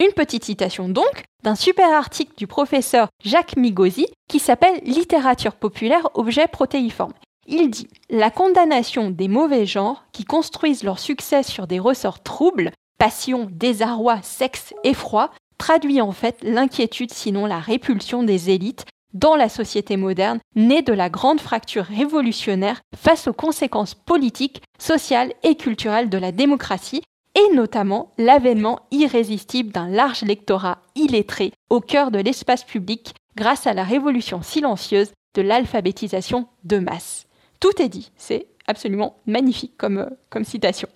Une 0.00 0.12
petite 0.12 0.44
citation 0.44 0.88
donc 0.88 1.24
d'un 1.42 1.54
super 1.54 1.92
article 1.92 2.32
du 2.36 2.46
professeur 2.46 3.08
Jacques 3.22 3.56
Migosi 3.56 4.06
qui 4.28 4.38
s'appelle 4.38 4.80
Littérature 4.84 5.54
populaire, 5.54 6.08
objet 6.14 6.48
protéiforme. 6.48 7.12
Il 7.46 7.70
dit 7.70 7.88
La 8.08 8.30
condamnation 8.30 9.10
des 9.10 9.28
mauvais 9.28 9.66
genres 9.66 10.04
qui 10.12 10.24
construisent 10.24 10.82
leur 10.82 10.98
succès 10.98 11.42
sur 11.42 11.66
des 11.66 11.78
ressorts 11.78 12.22
troubles, 12.22 12.72
passion, 12.98 13.48
désarroi, 13.50 14.20
sexe, 14.22 14.74
effroi, 14.82 15.30
traduit 15.58 16.00
en 16.00 16.12
fait 16.12 16.38
l'inquiétude 16.42 17.12
sinon 17.12 17.46
la 17.46 17.60
répulsion 17.60 18.22
des 18.22 18.50
élites 18.50 18.86
dans 19.14 19.36
la 19.36 19.48
société 19.48 19.96
moderne, 19.96 20.40
née 20.56 20.82
de 20.82 20.92
la 20.92 21.08
grande 21.08 21.40
fracture 21.40 21.84
révolutionnaire 21.84 22.80
face 22.94 23.28
aux 23.28 23.32
conséquences 23.32 23.94
politiques, 23.94 24.62
sociales 24.78 25.32
et 25.42 25.54
culturelles 25.54 26.10
de 26.10 26.18
la 26.18 26.32
démocratie, 26.32 27.02
et 27.34 27.54
notamment 27.54 28.12
l'avènement 28.18 28.80
irrésistible 28.90 29.72
d'un 29.72 29.88
large 29.88 30.22
lectorat 30.22 30.78
illettré 30.94 31.52
au 31.70 31.80
cœur 31.80 32.10
de 32.10 32.18
l'espace 32.18 32.64
public 32.64 33.14
grâce 33.36 33.66
à 33.66 33.74
la 33.74 33.84
révolution 33.84 34.42
silencieuse 34.42 35.12
de 35.34 35.42
l'alphabétisation 35.42 36.46
de 36.64 36.78
masse. 36.78 37.26
Tout 37.60 37.82
est 37.82 37.88
dit, 37.88 38.12
c'est 38.16 38.46
absolument 38.66 39.16
magnifique 39.26 39.76
comme, 39.76 39.98
euh, 39.98 40.10
comme 40.30 40.44
citation. 40.44 40.88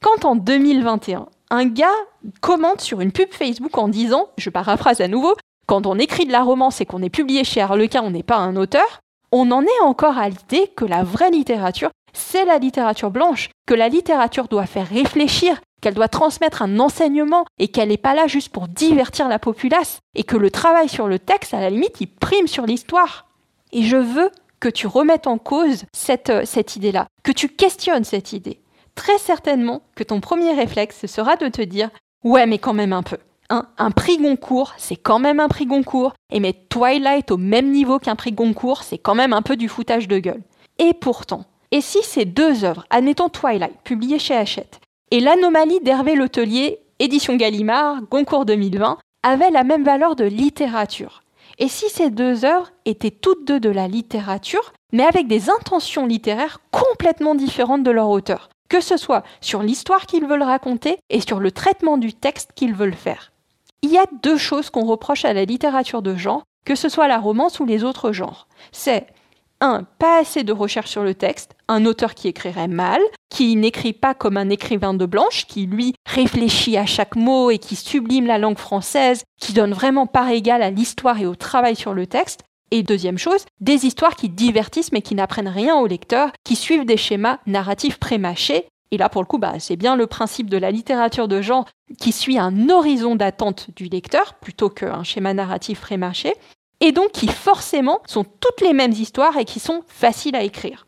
Quand 0.00 0.24
en 0.24 0.36
2021, 0.36 1.26
un 1.50 1.66
gars 1.66 1.86
commente 2.40 2.80
sur 2.80 3.00
une 3.00 3.12
pub 3.12 3.32
Facebook 3.32 3.76
en 3.76 3.88
disant, 3.88 4.28
je 4.38 4.50
paraphrase 4.50 5.00
à 5.00 5.08
nouveau, 5.08 5.34
quand 5.68 5.86
on 5.86 5.98
écrit 5.98 6.24
de 6.24 6.32
la 6.32 6.42
romance 6.42 6.80
et 6.80 6.86
qu'on 6.86 7.02
est 7.02 7.10
publié 7.10 7.44
chez 7.44 7.60
Harlequin, 7.60 8.02
on 8.02 8.10
n'est 8.10 8.22
pas 8.22 8.38
un 8.38 8.56
auteur, 8.56 9.00
on 9.30 9.50
en 9.50 9.62
est 9.62 9.80
encore 9.82 10.16
à 10.16 10.30
l'idée 10.30 10.72
que 10.74 10.86
la 10.86 11.04
vraie 11.04 11.30
littérature, 11.30 11.90
c'est 12.14 12.46
la 12.46 12.56
littérature 12.56 13.10
blanche, 13.10 13.50
que 13.66 13.74
la 13.74 13.90
littérature 13.90 14.48
doit 14.48 14.64
faire 14.64 14.88
réfléchir, 14.88 15.60
qu'elle 15.82 15.92
doit 15.92 16.08
transmettre 16.08 16.62
un 16.62 16.80
enseignement 16.80 17.44
et 17.58 17.68
qu'elle 17.68 17.90
n'est 17.90 17.98
pas 17.98 18.14
là 18.14 18.26
juste 18.26 18.48
pour 18.48 18.66
divertir 18.66 19.28
la 19.28 19.38
populace, 19.38 19.98
et 20.14 20.24
que 20.24 20.38
le 20.38 20.50
travail 20.50 20.88
sur 20.88 21.06
le 21.06 21.18
texte, 21.18 21.52
à 21.52 21.60
la 21.60 21.68
limite, 21.68 22.00
il 22.00 22.06
prime 22.06 22.48
sur 22.48 22.64
l'histoire. 22.64 23.26
Et 23.72 23.82
je 23.82 23.98
veux 23.98 24.30
que 24.60 24.70
tu 24.70 24.86
remettes 24.86 25.26
en 25.26 25.36
cause 25.36 25.84
cette, 25.92 26.30
euh, 26.30 26.42
cette 26.46 26.76
idée-là, 26.76 27.08
que 27.22 27.30
tu 27.30 27.50
questionnes 27.50 28.04
cette 28.04 28.32
idée. 28.32 28.62
Très 28.94 29.18
certainement 29.18 29.82
que 29.94 30.02
ton 30.02 30.20
premier 30.20 30.52
réflexe 30.54 31.04
sera 31.04 31.36
de 31.36 31.48
te 31.48 31.60
dire 31.60 31.90
Ouais, 32.24 32.46
mais 32.46 32.58
quand 32.58 32.74
même 32.74 32.94
un 32.94 33.02
peu 33.02 33.18
un 33.50 33.90
prix 33.90 34.18
Goncourt, 34.18 34.74
c'est 34.76 34.96
quand 34.96 35.18
même 35.18 35.40
un 35.40 35.48
prix 35.48 35.66
Goncourt, 35.66 36.12
et 36.30 36.40
mettre 36.40 36.68
Twilight 36.68 37.30
au 37.30 37.36
même 37.36 37.70
niveau 37.70 37.98
qu'un 37.98 38.16
prix 38.16 38.32
Goncourt, 38.32 38.82
c'est 38.82 38.98
quand 38.98 39.14
même 39.14 39.32
un 39.32 39.42
peu 39.42 39.56
du 39.56 39.68
foutage 39.68 40.08
de 40.08 40.18
gueule. 40.18 40.42
Et 40.78 40.92
pourtant, 40.92 41.44
et 41.70 41.80
si 41.80 42.02
ces 42.02 42.24
deux 42.24 42.64
œuvres, 42.64 42.84
admettons 42.90 43.28
Twilight, 43.28 43.80
publiées 43.84 44.18
chez 44.18 44.36
Hachette, 44.36 44.80
et 45.10 45.20
l'anomalie 45.20 45.80
d'Hervé 45.80 46.14
Letellier, 46.14 46.78
édition 46.98 47.36
Gallimard, 47.36 48.02
Goncourt 48.10 48.44
2020, 48.44 48.98
avaient 49.22 49.50
la 49.50 49.64
même 49.64 49.84
valeur 49.84 50.16
de 50.16 50.24
littérature? 50.24 51.22
Et 51.58 51.68
si 51.68 51.88
ces 51.88 52.10
deux 52.10 52.44
œuvres 52.44 52.70
étaient 52.84 53.10
toutes 53.10 53.46
deux 53.46 53.58
de 53.58 53.70
la 53.70 53.88
littérature, 53.88 54.72
mais 54.92 55.04
avec 55.04 55.26
des 55.26 55.50
intentions 55.50 56.06
littéraires 56.06 56.60
complètement 56.70 57.34
différentes 57.34 57.82
de 57.82 57.90
leur 57.90 58.10
auteur, 58.10 58.48
que 58.68 58.80
ce 58.80 58.96
soit 58.96 59.24
sur 59.40 59.62
l'histoire 59.62 60.06
qu'ils 60.06 60.26
veulent 60.26 60.42
raconter 60.42 60.98
et 61.10 61.20
sur 61.20 61.40
le 61.40 61.50
traitement 61.50 61.96
du 61.96 62.12
texte 62.12 62.52
qu'ils 62.54 62.74
veulent 62.74 62.94
faire? 62.94 63.32
Il 63.82 63.90
y 63.90 63.98
a 63.98 64.06
deux 64.22 64.36
choses 64.36 64.70
qu'on 64.70 64.84
reproche 64.84 65.24
à 65.24 65.32
la 65.32 65.44
littérature 65.44 66.02
de 66.02 66.16
genre, 66.16 66.42
que 66.64 66.74
ce 66.74 66.88
soit 66.88 67.08
la 67.08 67.18
romance 67.18 67.60
ou 67.60 67.64
les 67.64 67.84
autres 67.84 68.12
genres. 68.12 68.48
C'est 68.72 69.06
un, 69.60 69.84
Pas 69.98 70.20
assez 70.20 70.44
de 70.44 70.52
recherche 70.52 70.90
sur 70.90 71.02
le 71.02 71.14
texte, 71.14 71.56
un 71.66 71.84
auteur 71.84 72.14
qui 72.14 72.28
écrirait 72.28 72.68
mal, 72.68 73.00
qui 73.28 73.56
n'écrit 73.56 73.92
pas 73.92 74.14
comme 74.14 74.36
un 74.36 74.50
écrivain 74.50 74.94
de 74.94 75.06
blanche, 75.06 75.46
qui 75.46 75.66
lui 75.66 75.94
réfléchit 76.06 76.76
à 76.76 76.86
chaque 76.86 77.16
mot 77.16 77.50
et 77.50 77.58
qui 77.58 77.74
sublime 77.74 78.26
la 78.26 78.38
langue 78.38 78.58
française, 78.58 79.24
qui 79.40 79.52
donne 79.52 79.72
vraiment 79.72 80.06
part 80.06 80.28
égale 80.28 80.62
à 80.62 80.70
l'histoire 80.70 81.20
et 81.20 81.26
au 81.26 81.34
travail 81.34 81.74
sur 81.74 81.92
le 81.92 82.06
texte. 82.06 82.40
Et 82.70 82.82
deuxième 82.82 83.18
chose, 83.18 83.46
des 83.60 83.86
histoires 83.86 84.14
qui 84.14 84.28
divertissent 84.28 84.92
mais 84.92 85.02
qui 85.02 85.14
n'apprennent 85.14 85.48
rien 85.48 85.76
au 85.76 85.86
lecteur, 85.86 86.30
qui 86.44 86.54
suivent 86.54 86.84
des 86.84 86.98
schémas 86.98 87.38
narratifs 87.46 87.98
prémâchés 87.98 88.66
et 88.90 88.96
là, 88.96 89.08
pour 89.08 89.22
le 89.22 89.26
coup, 89.26 89.38
bah, 89.38 89.54
c'est 89.58 89.76
bien 89.76 89.96
le 89.96 90.06
principe 90.06 90.48
de 90.48 90.56
la 90.56 90.70
littérature 90.70 91.28
de 91.28 91.42
genre 91.42 91.66
qui 91.98 92.12
suit 92.12 92.38
un 92.38 92.70
horizon 92.70 93.16
d'attente 93.16 93.68
du 93.76 93.84
lecteur 93.84 94.34
plutôt 94.34 94.70
qu'un 94.70 95.02
schéma 95.04 95.34
narratif 95.34 95.80
prémarché, 95.80 96.32
et 96.80 96.92
donc 96.92 97.12
qui 97.12 97.28
forcément 97.28 98.00
sont 98.06 98.24
toutes 98.24 98.60
les 98.60 98.72
mêmes 98.72 98.92
histoires 98.92 99.36
et 99.36 99.44
qui 99.44 99.60
sont 99.60 99.82
faciles 99.86 100.36
à 100.36 100.42
écrire. 100.42 100.86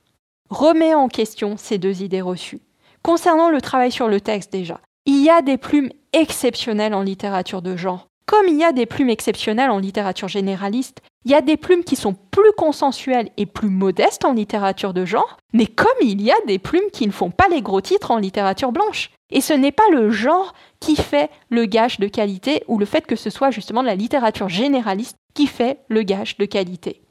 Remets 0.49 0.95
en 0.95 1.09
question 1.09 1.57
ces 1.57 1.79
deux 1.79 2.03
idées 2.03 2.21
reçues. 2.21 2.61
Concernant 3.03 3.51
le 3.51 3.61
travail 3.61 3.93
sur 3.93 4.09
le 4.09 4.21
texte 4.21 4.53
déjà, 4.53 4.81
il 5.07 5.23
y 5.23 5.31
a 5.31 5.43
des 5.43 5.57
plumes 5.57 5.91
exceptionnelles 6.13 6.95
en 6.95 7.03
littérature 7.03 7.63
de 7.63 7.77
genre. 7.77 8.07
Comme 8.27 8.47
il 8.49 8.57
y 8.57 8.65
a 8.65 8.73
des 8.73 8.87
plumes 8.87 9.11
exceptionnelles 9.11 9.71
en 9.71 9.79
littérature 9.79 10.29
généraliste, 10.29 11.03
il 11.25 11.31
y 11.31 11.35
a 11.35 11.43
des 11.43 11.57
plumes 11.57 11.85
qui 11.85 11.97
sont 11.97 12.15
plus 12.31 12.53
consensuelles 12.57 13.31
et 13.37 13.45
plus 13.45 13.69
modestes 13.69 14.25
en 14.25 14.33
littérature 14.33 14.95
de 14.95 15.05
genre, 15.05 15.37
mais 15.53 15.67
comme 15.67 15.87
il 16.01 16.23
y 16.23 16.31
a 16.31 16.41
des 16.47 16.59
plumes 16.59 16.91
qui 16.93 17.07
ne 17.07 17.13
font 17.13 17.31
pas 17.31 17.49
les 17.49 17.61
gros 17.61 17.83
titres 17.83 18.11
en 18.11 18.17
littérature 18.17 18.73
blanche. 18.73 19.11
Et 19.31 19.41
ce 19.41 19.53
n'est 19.53 19.73
pas 19.73 19.89
le 19.93 20.11
genre 20.11 20.55
qui 20.81 20.97
fait 20.97 21.31
le 21.51 21.67
gage 21.67 22.01
de 22.01 22.09
qualité 22.09 22.65
ou 22.69 22.79
le 22.79 22.87
fait 22.87 23.07
que 23.07 23.17
ce 23.17 23.31
soit 23.31 23.51
justement 23.51 23.83
la 23.83 23.95
littérature 23.95 24.49
généraliste 24.49 25.17
qui 25.35 25.47
fait 25.47 25.81
le 25.89 26.03
gage 26.03 26.39
de 26.39 26.47
qualité. 26.47 27.03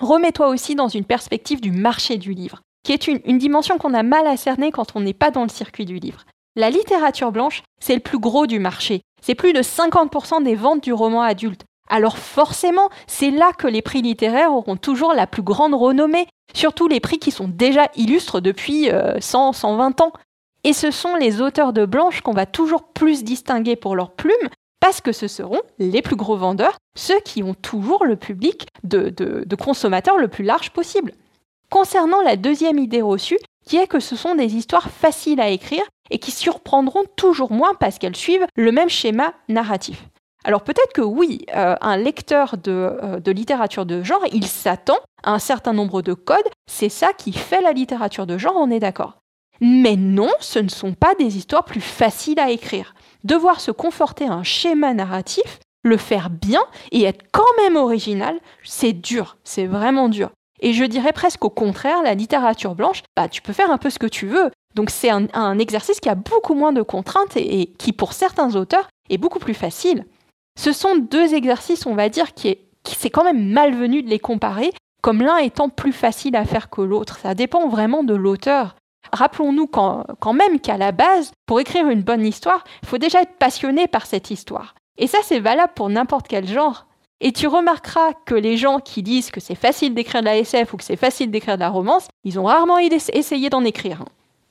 Remets-toi 0.00 0.48
aussi 0.48 0.74
dans 0.74 0.88
une 0.88 1.04
perspective 1.04 1.60
du 1.60 1.72
marché 1.72 2.16
du 2.16 2.32
livre, 2.32 2.60
qui 2.84 2.92
est 2.92 3.08
une, 3.08 3.38
dimension 3.38 3.78
qu'on 3.78 3.94
a 3.94 4.02
mal 4.02 4.26
à 4.26 4.36
cerner 4.36 4.70
quand 4.70 4.94
on 4.94 5.00
n'est 5.00 5.12
pas 5.12 5.30
dans 5.30 5.42
le 5.42 5.48
circuit 5.48 5.84
du 5.84 5.98
livre. 5.98 6.24
La 6.56 6.70
littérature 6.70 7.32
blanche, 7.32 7.62
c'est 7.80 7.94
le 7.94 8.00
plus 8.00 8.18
gros 8.18 8.46
du 8.46 8.58
marché. 8.58 9.02
C'est 9.22 9.34
plus 9.34 9.52
de 9.52 9.60
50% 9.60 10.42
des 10.44 10.54
ventes 10.54 10.84
du 10.84 10.92
roman 10.92 11.22
adulte. 11.22 11.64
Alors 11.88 12.18
forcément, 12.18 12.88
c'est 13.06 13.30
là 13.30 13.52
que 13.52 13.66
les 13.66 13.82
prix 13.82 14.02
littéraires 14.02 14.52
auront 14.52 14.76
toujours 14.76 15.12
la 15.12 15.26
plus 15.26 15.42
grande 15.42 15.74
renommée, 15.74 16.26
surtout 16.54 16.88
les 16.88 17.00
prix 17.00 17.18
qui 17.18 17.30
sont 17.30 17.48
déjà 17.48 17.88
illustres 17.94 18.40
depuis 18.40 18.88
100, 19.20 19.48
euh, 19.48 19.52
120 19.52 20.00
ans. 20.00 20.12
Et 20.64 20.72
ce 20.72 20.90
sont 20.90 21.14
les 21.16 21.42
auteurs 21.42 21.72
de 21.72 21.84
Blanche 21.84 22.22
qu'on 22.22 22.32
va 22.32 22.46
toujours 22.46 22.84
plus 22.84 23.22
distinguer 23.22 23.76
pour 23.76 23.96
leurs 23.96 24.12
plumes, 24.12 24.48
parce 24.80 25.02
que 25.02 25.12
ce 25.12 25.28
seront 25.28 25.60
les 25.78 26.00
plus 26.00 26.16
gros 26.16 26.36
vendeurs, 26.36 26.76
ceux 26.96 27.20
qui 27.20 27.42
ont 27.42 27.54
toujours 27.54 28.06
le 28.06 28.16
public 28.16 28.66
de, 28.82 29.10
de 29.10 29.56
consommateurs 29.56 30.18
le 30.18 30.28
plus 30.28 30.44
large 30.44 30.70
possible. 30.70 31.12
Concernant 31.70 32.22
la 32.22 32.36
deuxième 32.36 32.78
idée 32.78 33.02
reçue, 33.02 33.38
qui 33.66 33.76
est 33.76 33.86
que 33.86 34.00
ce 34.00 34.16
sont 34.16 34.34
des 34.34 34.56
histoires 34.56 34.90
faciles 34.90 35.40
à 35.40 35.48
écrire 35.48 35.84
et 36.10 36.18
qui 36.18 36.30
surprendront 36.30 37.04
toujours 37.16 37.52
moins 37.52 37.74
parce 37.74 37.98
qu'elles 37.98 38.16
suivent 38.16 38.46
le 38.56 38.72
même 38.72 38.90
schéma 38.90 39.34
narratif. 39.48 40.04
Alors 40.44 40.62
peut-être 40.62 40.92
que 40.92 41.00
oui, 41.00 41.46
euh, 41.56 41.74
un 41.80 41.96
lecteur 41.96 42.54
euh, 42.68 43.18
de, 43.18 43.30
littérature 43.32 43.86
de 43.86 44.02
genre, 44.02 44.22
il 44.32 44.46
s'attend 44.46 44.98
à 45.22 45.32
un 45.32 45.38
certain 45.38 45.72
nombre 45.72 46.02
de 46.02 46.12
codes, 46.12 46.48
c'est 46.66 46.90
ça 46.90 47.12
qui 47.16 47.32
fait 47.32 47.62
la 47.62 47.72
littérature 47.72 48.26
de 48.26 48.36
genre, 48.36 48.56
on 48.56 48.70
est 48.70 48.80
d'accord. 48.80 49.18
Mais 49.60 49.96
non, 49.96 50.30
ce 50.40 50.58
ne 50.58 50.68
sont 50.68 50.92
pas 50.92 51.14
des 51.14 51.38
histoires 51.38 51.64
plus 51.64 51.80
faciles 51.80 52.40
à 52.40 52.50
écrire. 52.50 52.94
Devoir 53.22 53.60
se 53.60 53.70
conforter 53.70 54.26
à 54.26 54.32
un 54.32 54.42
schéma 54.42 54.92
narratif, 54.92 55.60
le 55.82 55.96
faire 55.96 56.28
bien 56.28 56.62
et 56.92 57.04
être 57.04 57.24
quand 57.32 57.42
même 57.62 57.76
original, 57.76 58.38
c'est 58.62 58.92
dur, 58.92 59.38
c'est 59.44 59.66
vraiment 59.66 60.08
dur. 60.08 60.30
Et 60.60 60.72
je 60.72 60.84
dirais 60.84 61.12
presque 61.12 61.44
au 61.44 61.50
contraire, 61.50 62.02
la 62.02 62.14
littérature 62.14 62.74
blanche, 62.74 63.02
bah, 63.16 63.28
tu 63.28 63.42
peux 63.42 63.52
faire 63.52 63.70
un 63.70 63.78
peu 63.78 63.90
ce 63.90 63.98
que 63.98 64.06
tu 64.06 64.26
veux. 64.26 64.50
Donc 64.74 64.90
c'est 64.90 65.10
un, 65.10 65.58
exercice 65.58 66.00
qui 66.00 66.08
a 66.08 66.14
beaucoup 66.14 66.54
moins 66.54 66.72
de 66.72 66.82
contraintes 66.82 67.36
et 67.36 67.72
qui, 67.78 67.92
pour 67.92 68.12
certains 68.12 68.56
auteurs, 68.56 68.88
est 69.08 69.18
beaucoup 69.18 69.38
plus 69.38 69.54
facile. 69.54 70.04
Ce 70.58 70.72
sont 70.72 70.96
deux 70.96 71.34
exercices, 71.34 71.86
on 71.86 71.94
va 71.94 72.08
dire, 72.08 72.34
qui, 72.34 72.48
est, 72.48 72.68
c'est 72.86 73.10
quand 73.10 73.24
même 73.24 73.50
malvenu 73.50 74.02
de 74.02 74.08
les 74.08 74.18
comparer, 74.18 74.72
comme 75.02 75.22
l'un 75.22 75.38
étant 75.38 75.68
plus 75.68 75.92
facile 75.92 76.36
à 76.36 76.44
faire 76.44 76.70
que 76.70 76.80
l'autre. 76.80 77.18
Ça 77.18 77.34
dépend 77.34 77.68
vraiment 77.68 78.04
de 78.04 78.14
l'auteur. 78.14 78.76
Rappelons-nous 79.12 79.66
quand, 79.66 80.04
quand 80.20 80.32
même 80.32 80.60
qu'à 80.60 80.78
la 80.78 80.92
base, 80.92 81.32
pour 81.46 81.60
écrire 81.60 81.88
une 81.88 82.02
bonne 82.02 82.24
histoire, 82.24 82.64
il 82.82 82.88
faut 82.88 82.98
déjà 82.98 83.22
être 83.22 83.36
passionné 83.38 83.86
par 83.86 84.06
cette 84.06 84.30
histoire. 84.30 84.74
Et 84.96 85.06
ça, 85.06 85.18
c'est 85.22 85.40
valable 85.40 85.72
pour 85.74 85.90
n'importe 85.90 86.28
quel 86.28 86.46
genre. 86.46 86.86
Et 87.20 87.32
tu 87.32 87.46
remarqueras 87.46 88.12
que 88.26 88.34
les 88.34 88.56
gens 88.56 88.80
qui 88.80 89.02
disent 89.02 89.30
que 89.30 89.40
c'est 89.40 89.54
facile 89.54 89.94
d'écrire 89.94 90.20
de 90.20 90.26
la 90.26 90.38
SF 90.38 90.72
ou 90.72 90.76
que 90.76 90.84
c'est 90.84 90.96
facile 90.96 91.30
d'écrire 91.30 91.56
de 91.56 91.60
la 91.60 91.70
romance, 91.70 92.08
ils 92.24 92.38
ont 92.38 92.44
rarement 92.44 92.78
essayé 92.78 93.50
d'en 93.50 93.64
écrire. 93.64 94.04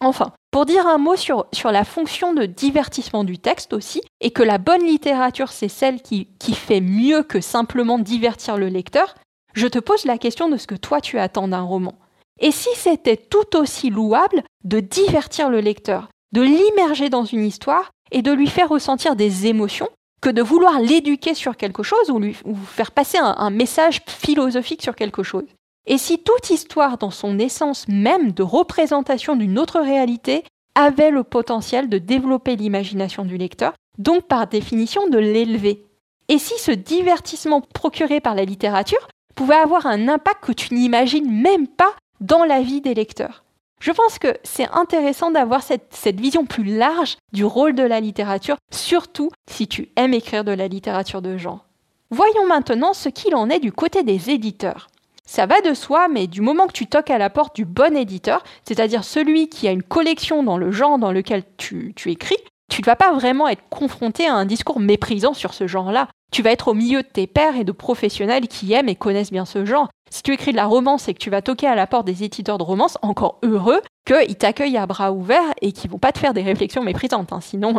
Enfin, 0.05 0.31
pour 0.51 0.65
dire 0.65 0.85
un 0.85 0.97
mot 0.97 1.15
sur, 1.15 1.47
la 1.65 1.83
fonction 1.83 2.33
de 2.33 2.45
divertissement 2.45 3.23
du 3.23 3.39
texte 3.39 3.73
aussi, 3.73 4.01
et 4.21 4.31
que 4.31 4.43
la 4.43 4.57
bonne 4.57 4.85
littérature, 4.85 5.51
c'est 5.51 5.69
celle 5.69 6.01
qui, 6.01 6.27
qui 6.39 6.53
fait 6.53 6.81
mieux 6.81 7.23
que 7.23 7.41
simplement 7.41 7.99
divertir 7.99 8.57
le 8.57 8.67
lecteur, 8.67 9.15
je 9.53 9.67
te 9.67 9.79
pose 9.79 10.05
la 10.05 10.17
question 10.17 10.49
de 10.49 10.57
ce 10.57 10.67
que 10.67 10.75
toi 10.75 10.99
tu 10.99 11.19
attends 11.19 11.47
d'un 11.47 11.61
roman. 11.61 11.95
Et 12.39 12.51
si 12.51 12.69
c'était 12.75 13.17
tout 13.17 13.55
aussi 13.55 13.89
louable 13.89 14.43
de 14.63 14.79
divertir 14.79 15.49
le 15.49 15.59
lecteur, 15.59 16.09
de 16.33 16.41
l'immerger 16.41 17.09
dans 17.09 17.25
une 17.25 17.45
histoire 17.45 17.91
et 18.11 18.21
de 18.21 18.31
lui 18.31 18.47
faire 18.47 18.69
ressentir 18.69 19.15
des 19.15 19.47
émotions, 19.47 19.89
que 20.21 20.29
de 20.29 20.41
vouloir 20.41 20.79
l'éduquer 20.79 21.33
sur 21.33 21.57
quelque 21.57 21.83
chose 21.83 22.09
ou 22.09 22.17
lui 22.17 22.35
faire 22.65 22.91
passer 22.91 23.17
un 23.19 23.49
message 23.49 24.01
philosophique 24.07 24.81
sur 24.81 24.95
quelque 24.95 25.21
chose? 25.21 25.45
Et 25.85 25.97
si 25.97 26.19
toute 26.19 26.49
histoire 26.49 26.97
dans 26.97 27.11
son 27.11 27.39
essence 27.39 27.87
même 27.87 28.31
de 28.31 28.43
représentation 28.43 29.35
d'une 29.35 29.59
autre 29.59 29.79
réalité 29.79 30.43
avait 30.75 31.11
le 31.11 31.23
potentiel 31.23 31.89
de 31.89 31.97
développer 31.97 32.55
l'imagination 32.55 33.25
du 33.25 33.37
lecteur, 33.37 33.73
donc 33.97 34.23
par 34.27 34.47
définition 34.47 35.07
de 35.07 35.19
l'élever 35.19 35.85
Et 36.29 36.39
si 36.39 36.57
ce 36.57 36.71
divertissement 36.71 37.61
procuré 37.61 38.21
par 38.21 38.33
la 38.33 38.45
littérature 38.45 39.07
pouvait 39.35 39.55
avoir 39.55 39.85
un 39.85 40.07
impact 40.07 40.43
que 40.43 40.51
tu 40.51 40.73
n'imagines 40.73 41.29
même 41.29 41.67
pas 41.67 41.93
dans 42.21 42.45
la 42.45 42.61
vie 42.61 42.81
des 42.81 42.93
lecteurs? 42.93 43.43
Je 43.81 43.91
pense 43.91 44.17
que 44.17 44.37
c'est 44.43 44.69
intéressant 44.71 45.29
d'avoir 45.29 45.61
cette, 45.61 46.17
vision 46.17 46.45
plus 46.45 46.63
large 46.63 47.17
du 47.33 47.43
rôle 47.43 47.75
de 47.75 47.83
la 47.83 47.99
littérature, 47.99 48.55
surtout 48.71 49.29
si 49.49 49.67
tu 49.67 49.89
aimes 49.97 50.13
écrire 50.13 50.45
de 50.45 50.53
la 50.53 50.69
littérature 50.69 51.21
de 51.21 51.35
genre. 51.37 51.65
Voyons 52.09 52.47
maintenant 52.47 52.93
ce 52.93 53.09
qu'il 53.09 53.35
en 53.35 53.49
est 53.49 53.59
du 53.59 53.73
côté 53.73 54.03
des 54.03 54.29
éditeurs. 54.29 54.87
Ça 55.25 55.45
va 55.45 55.61
de 55.61 55.73
soi, 55.73 56.07
mais 56.09 56.27
du 56.27 56.41
moment 56.41 56.67
que 56.67 56.73
tu 56.73 56.87
toques 56.87 57.09
à 57.09 57.17
la 57.17 57.29
porte 57.29 57.55
du 57.55 57.65
bon 57.65 57.95
éditeur, 57.95 58.43
c'est-à-dire 58.67 59.03
celui 59.03 59.47
qui 59.47 59.67
a 59.67 59.71
une 59.71 59.83
collection 59.83 60.43
dans 60.43 60.57
le 60.57 60.71
genre 60.71 60.99
dans 60.99 61.11
lequel 61.11 61.43
tu, 61.57 61.93
écris, 62.05 62.37
tu 62.69 62.81
ne 62.81 62.85
vas 62.85 62.95
pas 62.95 63.13
vraiment 63.13 63.47
être 63.47 63.63
confronté 63.69 64.27
à 64.27 64.35
un 64.35 64.45
discours 64.45 64.79
méprisant 64.79 65.33
sur 65.33 65.53
ce 65.53 65.65
genre-là. 65.65 66.09
Tu 66.31 66.41
vas 66.41 66.51
être 66.51 66.67
au 66.67 66.73
milieu 66.73 67.03
de 67.03 67.07
tes 67.07 67.27
pairs 67.27 67.55
et 67.55 67.63
de 67.63 67.71
professionnels 67.71 68.47
qui 68.47 68.73
aiment 68.73 68.89
et 68.89 68.95
connaissent 68.95 69.31
bien 69.31 69.45
ce 69.45 69.65
genre. 69.65 69.89
Si 70.09 70.23
tu 70.23 70.33
écris 70.33 70.51
de 70.51 70.57
la 70.57 70.65
romance 70.65 71.07
et 71.07 71.13
que 71.13 71.19
tu 71.19 71.29
vas 71.29 71.41
toquer 71.41 71.67
à 71.67 71.75
la 71.75 71.87
porte 71.87 72.05
des 72.05 72.23
éditeurs 72.23 72.57
de 72.57 72.63
romance, 72.63 72.97
encore 73.01 73.39
heureux 73.43 73.81
qu'ils 74.05 74.35
t'accueillent 74.35 74.77
à 74.77 74.85
bras 74.85 75.11
ouverts 75.11 75.53
et 75.61 75.71
qu'ils 75.71 75.89
vont 75.89 75.99
pas 75.99 76.11
te 76.11 76.19
faire 76.19 76.33
des 76.33 76.43
réflexions 76.43 76.83
méprisantes. 76.83 77.31
Hein. 77.31 77.39
Sinon, 77.41 77.73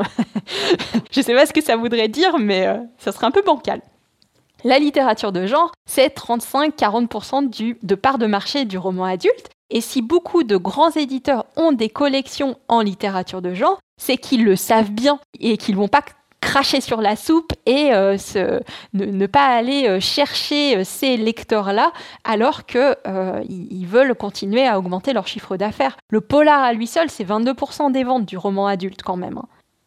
je 1.13 1.21
sais 1.21 1.35
pas 1.35 1.47
ce 1.47 1.53
que 1.53 1.63
ça 1.63 1.77
voudrait 1.77 2.09
dire, 2.09 2.39
mais 2.39 2.67
euh, 2.67 2.79
ça 2.99 3.13
serait 3.13 3.27
un 3.27 3.31
peu 3.31 3.43
bancal. 3.43 3.83
La 4.64 4.78
littérature 4.78 5.30
de 5.30 5.47
genre, 5.47 5.73
c'est 5.85 6.16
35-40% 6.16 7.76
de 7.83 7.94
part 7.94 8.16
de 8.16 8.25
marché 8.26 8.64
du 8.64 8.78
roman 8.78 9.04
adulte. 9.04 9.50
Et 9.68 9.83
si 9.83 10.00
beaucoup 10.00 10.42
de 10.42 10.56
grands 10.56 10.90
éditeurs 10.90 11.44
ont 11.56 11.73
des 11.73 11.90
collections 11.90 12.56
en 12.68 12.80
littérature 12.80 13.42
de 13.42 13.52
genre, 13.52 13.78
c'est 14.00 14.16
qu'ils 14.16 14.44
le 14.44 14.56
savent 14.56 14.90
bien 14.90 15.18
et 15.38 15.59
qu'ils 15.59 15.76
vont 15.76 15.88
pas 15.88 16.02
cracher 16.40 16.80
sur 16.80 17.00
la 17.00 17.16
soupe 17.16 17.52
et 17.66 17.92
euh, 17.92 18.16
ne, 18.92 19.26
pas 19.26 19.47
aller 19.47 19.88
euh, 19.88 20.00
chercher 20.00 20.76
euh, 20.76 20.85
ces 20.85 21.16
lecteurs-là 21.16 21.92
alors 22.23 22.64
qu'ils 22.66 23.87
veulent 23.87 24.14
continuer 24.14 24.66
à 24.66 24.78
augmenter 24.78 25.12
leur 25.12 25.26
chiffre 25.26 25.56
d'affaires. 25.56 25.97
Le 26.11 26.21
polar 26.21 26.62
à 26.62 26.73
lui 26.73 26.87
seul, 26.87 27.11
c'est 27.11 27.25
22% 27.25 27.92
des 27.92 28.04
ventes 28.04 28.26
du 28.26 28.37
roman 28.38 28.66
adulte 28.66 29.02
quand 29.02 29.16
même. 29.16 29.40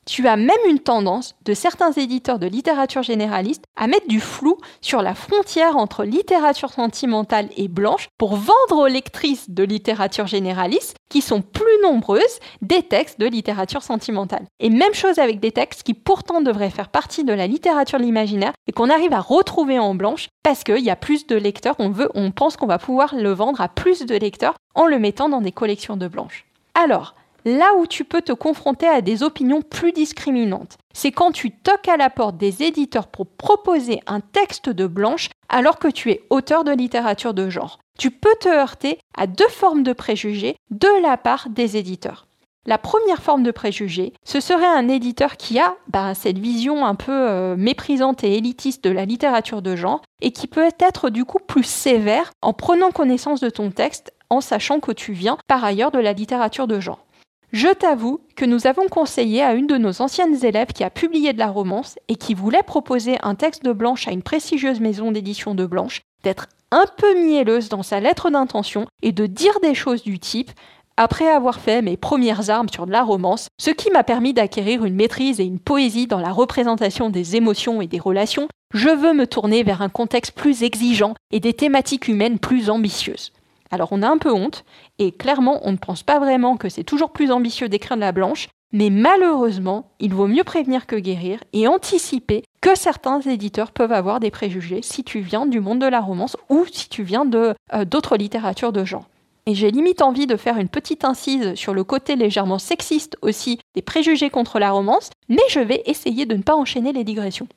Tu 0.08 0.26
as 0.26 0.38
même 0.38 0.56
une 0.70 0.80
tendance 0.80 1.36
de 1.44 1.54
certains 1.54 1.92
éditeurs 1.92 2.40
de 2.40 2.48
littérature 2.48 3.04
généraliste 3.04 3.66
à 3.76 3.88
mettre 3.88 4.08
du 4.08 4.22
flou 4.22 4.58
sur 4.80 5.02
la 5.02 5.14
frontière 5.14 5.76
entre 5.76 6.06
littérature 6.06 6.72
sentimentale 6.72 7.50
et 7.58 7.68
blanche 7.68 8.08
pour 8.18 8.38
vendre 8.38 8.78
aux 8.78 8.88
lectrices 8.88 9.50
de 9.50 9.64
littérature 9.64 10.26
généraliste, 10.26 10.96
qui 11.10 11.20
sont 11.20 11.42
plus 11.42 11.66
nombreuses, 11.84 12.40
des 12.62 12.84
textes 12.84 13.20
de 13.20 13.26
littérature 13.26 13.84
sentimentale. 13.84 14.46
Et 14.62 14.70
même 14.70 14.94
chose 14.94 15.20
avec 15.20 15.42
des 15.42 15.52
textes 15.52 15.84
qui 15.84 15.94
pourtant 15.94 16.40
devraient 16.40 16.70
faire 16.70 16.90
partie 16.90 17.26
de 17.26 17.34
la 17.34 17.46
littérature 17.46 18.00
de 18.00 18.06
l'imaginaire 18.06 18.54
et 18.66 18.72
qu'on 18.72 18.90
arrive 18.90 19.14
à 19.14 19.20
retrouver 19.20 19.78
en 19.78 19.94
blanche 19.94 20.30
parce 20.42 20.64
qu'il 20.64 20.80
y 20.80 20.90
a 20.90 20.96
plus 20.96 21.28
de 21.28 21.36
lecteurs, 21.36 21.76
on, 21.80 21.90
veut, 21.90 22.10
on 22.16 22.32
pense 22.32 22.56
qu'on 22.56 22.66
va 22.66 22.80
pouvoir 22.80 23.14
le 23.14 23.34
vendre 23.34 23.60
à 23.60 23.68
plus 23.68 24.06
de 24.06 24.16
lecteurs 24.16 24.56
en 24.74 24.86
le 24.86 25.00
mettant 25.00 25.28
dans 25.28 25.42
des 25.42 25.52
collections 25.52 25.98
de 25.98 26.08
blanches. 26.08 26.46
Alors, 26.76 27.14
là 27.48 27.76
où 27.78 27.88
tu 27.88 28.04
peux 28.04 28.22
te 28.22 28.34
confronter 28.34 28.88
à 28.88 29.02
des 29.02 29.24
opinions 29.24 29.62
plus 29.62 29.94
discriminantes. 29.94 30.78
C'est 30.94 31.12
quand 31.12 31.32
tu 31.32 31.52
toques 31.52 31.88
à 31.88 31.98
la 31.98 32.10
porte 32.10 32.38
des 32.38 32.62
éditeurs 32.64 33.08
pour 33.08 33.26
proposer 33.26 34.02
un 34.06 34.20
texte 34.20 34.70
de 34.70 34.86
blanche 34.86 35.30
alors 35.48 35.80
que 35.80 35.88
tu 35.88 36.12
es 36.12 36.24
auteur 36.30 36.64
de 36.64 36.72
littérature 36.72 37.34
de 37.34 37.50
genre. 37.50 37.80
Tu 37.98 38.12
peux 38.12 38.36
te 38.40 38.50
heurter 38.50 39.00
à 39.18 39.28
deux 39.28 39.48
formes 39.48 39.84
de 39.84 39.94
préjugés 39.94 40.58
de 40.72 41.02
la 41.02 41.18
part 41.18 41.50
des 41.50 41.78
éditeurs. 41.78 42.28
La 42.66 42.78
première 42.78 43.22
forme 43.22 43.44
de 43.44 43.52
préjugé, 43.52 44.12
ce 44.26 44.42
serait 44.42 44.68
un 44.68 44.90
éditeur 44.90 45.38
qui 45.38 45.58
a 45.58 45.76
bah, 45.88 46.14
cette 46.14 46.38
vision 46.38 46.86
un 46.86 46.96
peu 46.96 47.14
euh, 47.14 47.56
méprisante 47.56 48.26
et 48.26 48.36
élitiste 48.36 48.84
de 48.84 48.90
la 48.90 49.06
littérature 49.06 49.62
de 49.62 49.78
genre 49.78 50.02
et 50.22 50.32
qui 50.32 50.48
peut 50.48 50.70
être 50.82 51.10
du 51.10 51.24
coup 51.24 51.40
plus 51.40 51.64
sévère 51.64 52.32
en 52.42 52.52
prenant 52.52 52.92
connaissance 52.92 53.40
de 53.40 53.50
ton 53.50 53.72
texte 53.72 54.14
en 54.30 54.42
sachant 54.42 54.82
que 54.82 54.92
tu 54.92 55.14
viens 55.14 55.38
par 55.48 55.64
ailleurs 55.64 55.92
de 55.92 56.00
la 56.00 56.12
littérature 56.12 56.68
de 56.68 56.82
genre. 56.82 57.07
Je 57.54 57.70
t'avoue 57.74 58.20
que 58.36 58.44
nous 58.44 58.68
avons 58.68 58.88
conseillé 58.90 59.42
à 59.42 59.54
une 59.54 59.68
de 59.68 59.78
nos 59.78 60.02
anciennes 60.02 60.44
élèves 60.44 60.74
qui 60.74 60.84
a 60.84 60.90
publié 60.90 61.32
de 61.32 61.40
la 61.40 61.48
romance 61.48 61.98
et 62.10 62.16
qui 62.16 62.34
voulait 62.34 62.62
proposer 62.62 63.18
un 63.24 63.36
texte 63.36 63.64
de 63.64 63.72
Blanche 63.72 64.06
à 64.08 64.12
une 64.12 64.22
prestigieuse 64.22 64.82
maison 64.82 65.14
d'édition 65.14 65.56
de 65.56 65.66
Blanche 65.66 66.02
d'être 66.24 66.48
un 66.72 66.86
peu 66.98 67.16
mielleuse 67.16 67.70
dans 67.70 67.84
sa 67.84 68.02
lettre 68.02 68.30
d'intention 68.30 68.86
et 69.02 69.14
de 69.14 69.26
dire 69.28 69.60
des 69.62 69.74
choses 69.74 70.04
du 70.04 70.20
type 70.20 70.52
après 70.98 71.30
avoir 71.30 71.60
fait 71.60 71.82
mes 71.82 71.96
premières 71.96 72.50
armes 72.50 72.70
sur 72.70 72.86
de 72.86 72.92
la 72.92 73.04
romance, 73.04 73.48
ce 73.60 73.70
qui 73.70 73.92
m'a 73.92 74.04
permis 74.04 74.34
d'acquérir 74.34 74.84
une 74.84 74.96
maîtrise 74.96 75.40
et 75.40 75.46
une 75.46 75.60
poésie 75.60 76.08
dans 76.08 76.20
la 76.20 76.32
représentation 76.32 77.10
des 77.10 77.36
émotions 77.36 77.82
et 77.82 77.88
des 77.88 78.00
relations, 78.00 78.48
je 78.74 78.90
veux 78.90 79.14
me 79.14 79.28
tourner 79.28 79.64
vers 79.64 79.82
un 79.82 79.90
contexte 79.90 80.34
plus 80.34 80.64
exigeant 80.64 81.14
et 81.32 81.40
des 81.40 81.54
thématiques 81.54 82.08
humaines 82.08 82.40
plus 82.40 82.70
ambitieuses. 82.70 83.32
Alors 83.72 83.90
on 83.92 84.02
a 84.02 84.10
un 84.10 84.18
peu 84.18 84.32
honte, 84.32 84.66
et 85.00 85.12
clairement 85.12 85.60
on 85.64 85.72
ne 85.72 85.78
pense 85.78 86.04
pas 86.04 86.20
vraiment 86.20 86.58
que 86.58 86.70
c'est 86.70 86.84
toujours 86.84 87.12
plus 87.12 87.32
ambitieux 87.32 87.70
d'écrire 87.70 87.98
de 87.98 88.02
la 88.02 88.12
blanche, 88.12 88.50
mais 88.74 88.90
malheureusement, 88.90 89.92
il 90.00 90.14
vaut 90.14 90.28
mieux 90.28 90.44
prévenir 90.44 90.88
que 90.88 90.98
guérir 90.98 91.42
et 91.54 91.68
anticiper 91.68 92.44
que 92.62 92.76
certains 92.76 93.22
éditeurs 93.22 93.72
peuvent 93.72 93.94
avoir 93.94 94.20
des 94.20 94.32
préjugés 94.32 94.82
si 94.82 95.04
tu 95.04 95.20
viens 95.20 95.46
du 95.46 95.62
monde 95.62 95.80
de 95.80 95.88
la 95.88 96.02
romance 96.02 96.36
ou 96.50 96.66
si 96.70 96.90
tu 96.90 97.04
viens 97.04 97.24
de 97.24 97.54
euh, 97.74 97.86
d'autres 97.86 98.18
littératures 98.18 98.74
de 98.74 98.84
genre. 98.84 99.08
Et 99.46 99.56
j'ai 99.56 99.72
limite 99.72 100.02
envie 100.02 100.28
de 100.28 100.36
faire 100.36 100.58
une 100.58 100.68
petite 100.68 101.06
incise 101.06 101.56
sur 101.56 101.74
le 101.74 101.86
côté 101.86 102.18
légèrement 102.18 102.60
sexiste 102.60 103.16
aussi 103.22 103.60
des 103.76 103.82
préjugés 103.82 104.30
contre 104.30 104.60
la 104.60 104.72
romance, 104.72 105.12
mais 105.30 105.44
je 105.50 105.62
vais 105.62 105.84
essayer 105.86 106.26
de 106.26 106.36
ne 106.36 106.44
pas 106.44 106.56
enchaîner 106.56 106.92
les 106.92 107.06
digressions. 107.06 107.48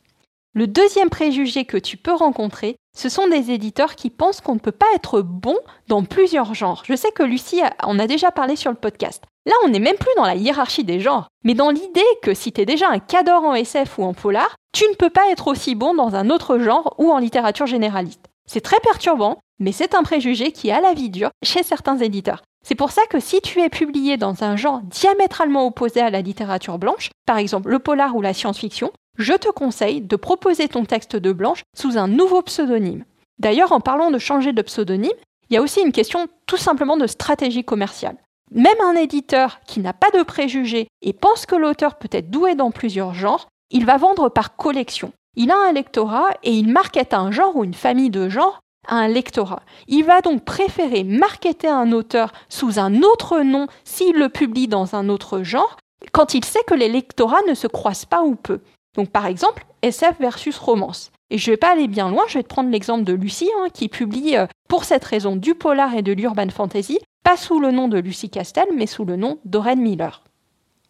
Le 0.55 0.69
deuxième 0.69 1.11
préjugé 1.11 1.65
que 1.65 1.77
tu 1.77 1.97
peux 1.97 2.15
rencontrer, 2.15 2.77
ce 2.97 3.09
sont 3.09 3.29
des 3.29 3.51
éditeurs 3.51 3.95
qui 3.95 4.11
pensent 4.11 4.41
qu'on 4.41 4.55
ne 4.55 4.61
peut 4.61 4.73
pas 4.73 4.87
être 4.95 5.23
bon 5.23 5.57
dans 5.89 6.05
plusieurs 6.05 6.55
genres. 6.55 6.83
Je 6.87 6.97
sais 6.97 7.13
que 7.13 7.23
Lucie 7.23 7.63
en 7.83 7.99
a 7.99 8.07
déjà 8.07 8.31
parlé 8.31 8.57
sur 8.57 8.71
le 8.71 8.77
podcast. 8.77 9.25
Là, 9.47 9.55
on 9.65 9.69
n'est 9.69 9.79
même 9.79 9.97
plus 9.97 10.13
dans 10.17 10.27
la 10.27 10.35
hiérarchie 10.35 10.85
des 10.85 11.01
genres, 11.01 11.29
mais 11.45 11.55
dans 11.55 11.71
l'idée 11.71 12.01
que 12.23 12.35
si 12.35 12.53
tu 12.53 12.61
es 12.61 12.67
déjà 12.67 12.89
un 12.91 12.99
cadre 12.99 13.33
en 13.33 13.55
SF 13.55 13.99
ou 13.99 14.05
en 14.05 14.13
polar, 14.13 14.55
tu 14.73 14.85
ne 14.89 14.95
peux 14.95 15.11
pas 15.11 15.31
être 15.31 15.49
aussi 15.49 15.75
bon 15.75 15.95
dans 15.95 16.15
un 16.15 16.31
autre 16.31 16.59
genre 16.59 16.95
ou 16.99 17.11
en 17.11 17.19
littérature 17.19 17.67
généraliste. 17.67 18.27
C'est 18.47 18.61
très 18.61 18.81
perturbant, 18.81 19.39
mais 19.59 19.73
c'est 19.73 19.95
un 19.95 20.03
préjugé 20.03 20.53
qui 20.53 20.71
a 20.71 20.81
la 20.81 20.93
vie 20.93 21.11
dure 21.11 21.31
chez 21.43 21.63
certains 21.63 21.99
éditeurs. 21.99 22.43
C'est 22.63 22.75
pour 22.75 22.91
ça 22.91 23.03
que 23.09 23.21
si 23.21 23.41
tu 23.41 23.61
es 23.61 23.71
publié 23.71 24.17
dans 24.19 24.45
un 24.45 24.57
genre 24.57 24.81
diamétralement 24.83 25.67
opposé 25.67 26.01
à 26.01 26.11
la 26.11 26.21
littérature 26.21 26.79
blanche, 26.79 27.11
par 27.25 27.39
exemple 27.39 27.71
le 27.71 27.79
polar 27.79 28.15
ou 28.15 28.21
la 28.21 28.35
science-fiction, 28.35 28.93
je 29.21 29.35
te 29.35 29.49
conseille 29.49 30.01
de 30.01 30.17
proposer 30.17 30.69
ton 30.69 30.85
texte 30.85 31.17
de 31.17 31.33
blanche 31.33 31.63
sous 31.77 31.99
un 31.99 32.09
nouveau 32.09 32.43
pseudonyme. 32.43 33.05
D'ailleurs, 33.39 33.73
en 33.73 33.81
parlant 33.81 34.11
de 34.11 34.19
changer 34.19 34.53
de 34.53 34.63
pseudonyme, 34.63 35.11
il 35.49 35.55
y 35.55 35.57
a 35.57 35.63
aussi 35.63 35.81
une 35.81 35.93
question 35.93 36.29
tout 36.47 36.57
simplement 36.57 36.97
de 36.97 37.07
stratégie 37.07 37.65
commerciale. 37.65 38.17
Même 38.53 38.81
un 38.83 38.95
éditeur 38.95 39.61
qui 39.67 39.81
n'a 39.81 39.93
pas 39.93 40.11
de 40.11 40.23
préjugés 40.23 40.89
et 41.03 41.13
pense 41.13 41.47
que 41.47 41.55
l'auteur 41.55 41.97
peut 41.97 42.09
être 42.13 42.31
doué 42.31 42.55
dans 42.55 42.71
plusieurs 42.71 43.15
genres, 43.15 43.47
il 43.71 43.87
va 43.87 43.97
vendre 43.97 44.29
par 44.29 44.57
collection. 44.57 45.13
Il 45.37 45.51
a 45.51 45.57
un 45.57 45.73
lectorat 45.73 46.31
et 46.43 46.53
il 46.53 46.69
market 46.69 47.15
un 47.15 47.31
genre 47.31 47.57
ou 47.57 47.65
une 47.65 47.75
famille 47.75 48.11
de 48.11 48.29
genres 48.29 48.61
à 48.89 48.97
un 48.97 49.09
lectorat. 49.09 49.63
Il 49.87 50.05
va 50.05 50.21
donc 50.21 50.45
préférer 50.45 51.05
marketer 51.05 51.69
un 51.69 51.93
auteur 51.93 52.33
sous 52.49 52.79
un 52.79 53.03
autre 53.03 53.41
nom 53.41 53.69
s'il 53.85 54.17
le 54.17 54.29
publie 54.29 54.69
dans 54.69 54.97
un 54.97 55.09
autre 55.09 55.43
genre 55.43 55.77
quand 56.13 56.35
il 56.35 56.45
sait 56.45 56.65
que 56.67 56.75
les 56.75 56.89
lectorats 56.89 57.43
ne 57.49 57.55
se 57.55 57.67
croisent 57.67 58.07
pas 58.07 58.23
ou 58.23 58.35
peu. 58.35 58.61
Donc 58.97 59.11
par 59.11 59.27
exemple, 59.27 59.65
SF 59.83 60.19
versus 60.21 60.59
romance. 60.59 61.11
Et 61.31 61.39
je 61.39 61.51
ne 61.51 61.55
vais 61.55 61.59
pas 61.59 61.73
aller 61.73 61.89
bien 61.89 62.11
loin, 62.11 62.25
je 62.29 62.39
vais 62.39 62.43
te 62.43 62.49
prendre 62.49 62.71
l'exemple 62.71 63.05
de 63.05 63.13
Lucie, 63.13 63.51
hein, 63.61 63.69
qui 63.73 63.89
publie 63.89 64.37
euh, 64.37 64.47
pour 64.69 64.85
cette 64.85 65.05
raison 65.05 65.37
du 65.37 65.55
polar 65.55 65.95
et 65.95 66.03
de 66.03 66.13
l'urban 66.13 66.49
fantasy, 66.49 66.99
pas 67.23 67.37
sous 67.37 67.61
le 67.61 67.71
nom 67.71 67.89
de 67.89 67.99
Lucie 67.99 68.31
Castel, 68.31 68.67
mais 68.75 68.87
sous 68.87 69.05
le 69.05 69.17
nom 69.17 69.39
d'Oren 69.45 69.81
Miller. 69.81 70.25